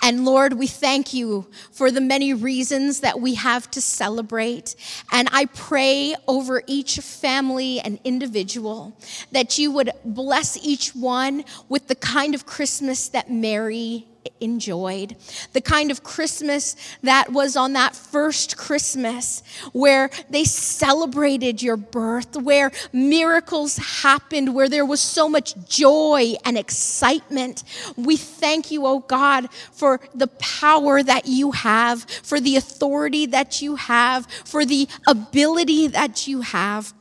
And 0.00 0.24
Lord, 0.24 0.52
we 0.52 0.68
thank 0.68 1.12
you 1.12 1.50
for 1.72 1.90
the 1.90 2.00
many 2.00 2.32
reasons 2.32 3.00
that 3.00 3.20
we 3.20 3.34
have 3.34 3.68
to 3.72 3.80
celebrate. 3.80 4.76
And 5.10 5.28
I 5.32 5.46
pray 5.46 6.14
over 6.28 6.62
each 6.68 6.98
family 6.98 7.80
and 7.80 7.98
individual 8.04 8.96
that 9.32 9.58
you 9.58 9.72
would 9.72 9.90
bless 10.04 10.64
each 10.64 10.94
one 10.94 11.44
with 11.68 11.88
the 11.88 11.96
kind 11.96 12.36
of 12.36 12.46
Christmas 12.46 13.08
that 13.08 13.32
Mary 13.32 14.06
enjoyed. 14.40 15.16
The 15.52 15.60
kind 15.60 15.90
of 15.90 16.02
Christmas 16.02 16.76
that 17.02 17.32
was 17.32 17.56
on 17.56 17.72
that 17.74 17.94
first 17.94 18.56
Christmas 18.56 19.42
where 19.72 20.10
they 20.30 20.44
celebrated 20.44 21.62
your 21.62 21.76
birth, 21.76 22.36
where 22.36 22.72
miracles 22.92 23.76
happened, 23.76 24.54
where 24.54 24.68
there 24.68 24.86
was 24.86 25.00
so 25.00 25.28
much 25.28 25.54
joy 25.68 26.34
and 26.44 26.58
excitement. 26.58 27.64
We 27.96 28.16
thank 28.16 28.70
you, 28.70 28.86
oh 28.86 29.00
God, 29.00 29.50
for 29.72 30.00
the 30.14 30.28
power 30.28 31.02
that 31.02 31.26
you 31.26 31.52
have, 31.52 32.04
for 32.04 32.40
the 32.40 32.56
authority 32.56 33.26
that 33.26 33.62
you 33.62 33.76
have, 33.76 34.26
for 34.26 34.64
the 34.64 34.88
ability 35.06 35.88
that 35.88 36.26
you 36.26 36.40
have. 36.40 36.92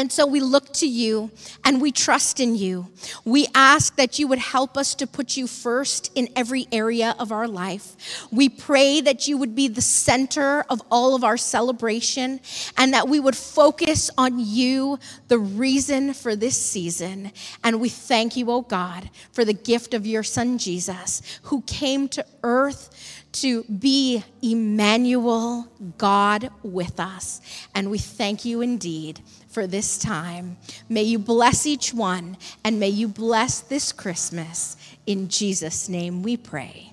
And 0.00 0.10
so 0.10 0.26
we 0.26 0.40
look 0.40 0.72
to 0.76 0.88
you 0.88 1.30
and 1.62 1.78
we 1.78 1.92
trust 1.92 2.40
in 2.40 2.54
you. 2.54 2.86
We 3.26 3.46
ask 3.54 3.96
that 3.96 4.18
you 4.18 4.28
would 4.28 4.38
help 4.38 4.78
us 4.78 4.94
to 4.94 5.06
put 5.06 5.36
you 5.36 5.46
first 5.46 6.10
in 6.14 6.30
every 6.34 6.66
area 6.72 7.14
of 7.18 7.30
our 7.30 7.46
life. 7.46 8.26
We 8.32 8.48
pray 8.48 9.02
that 9.02 9.28
you 9.28 9.36
would 9.36 9.54
be 9.54 9.68
the 9.68 9.82
center 9.82 10.64
of 10.70 10.80
all 10.90 11.14
of 11.14 11.22
our 11.22 11.36
celebration 11.36 12.40
and 12.78 12.94
that 12.94 13.10
we 13.10 13.20
would 13.20 13.36
focus 13.36 14.08
on 14.16 14.38
you, 14.38 14.98
the 15.28 15.38
reason 15.38 16.14
for 16.14 16.34
this 16.34 16.56
season. 16.56 17.30
And 17.62 17.78
we 17.78 17.90
thank 17.90 18.38
you, 18.38 18.50
oh 18.50 18.62
God, 18.62 19.10
for 19.32 19.44
the 19.44 19.52
gift 19.52 19.92
of 19.92 20.06
your 20.06 20.22
son 20.22 20.56
Jesus, 20.56 21.20
who 21.42 21.60
came 21.66 22.08
to 22.08 22.24
earth 22.42 23.18
to 23.32 23.64
be 23.64 24.24
Emmanuel, 24.42 25.68
God 25.98 26.50
with 26.62 26.98
us. 26.98 27.42
And 27.74 27.90
we 27.90 27.98
thank 27.98 28.46
you 28.46 28.62
indeed 28.62 29.20
for 29.50 29.66
this 29.66 29.98
time. 29.98 30.56
May 30.88 31.02
you 31.02 31.18
bless 31.18 31.66
each 31.66 31.92
one 31.92 32.36
and 32.64 32.78
may 32.78 32.88
you 32.88 33.08
bless 33.08 33.60
this 33.60 33.92
Christmas. 33.92 34.76
In 35.06 35.28
Jesus' 35.28 35.88
name 35.88 36.22
we 36.22 36.36
pray. 36.36 36.92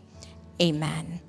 Amen. 0.61 1.21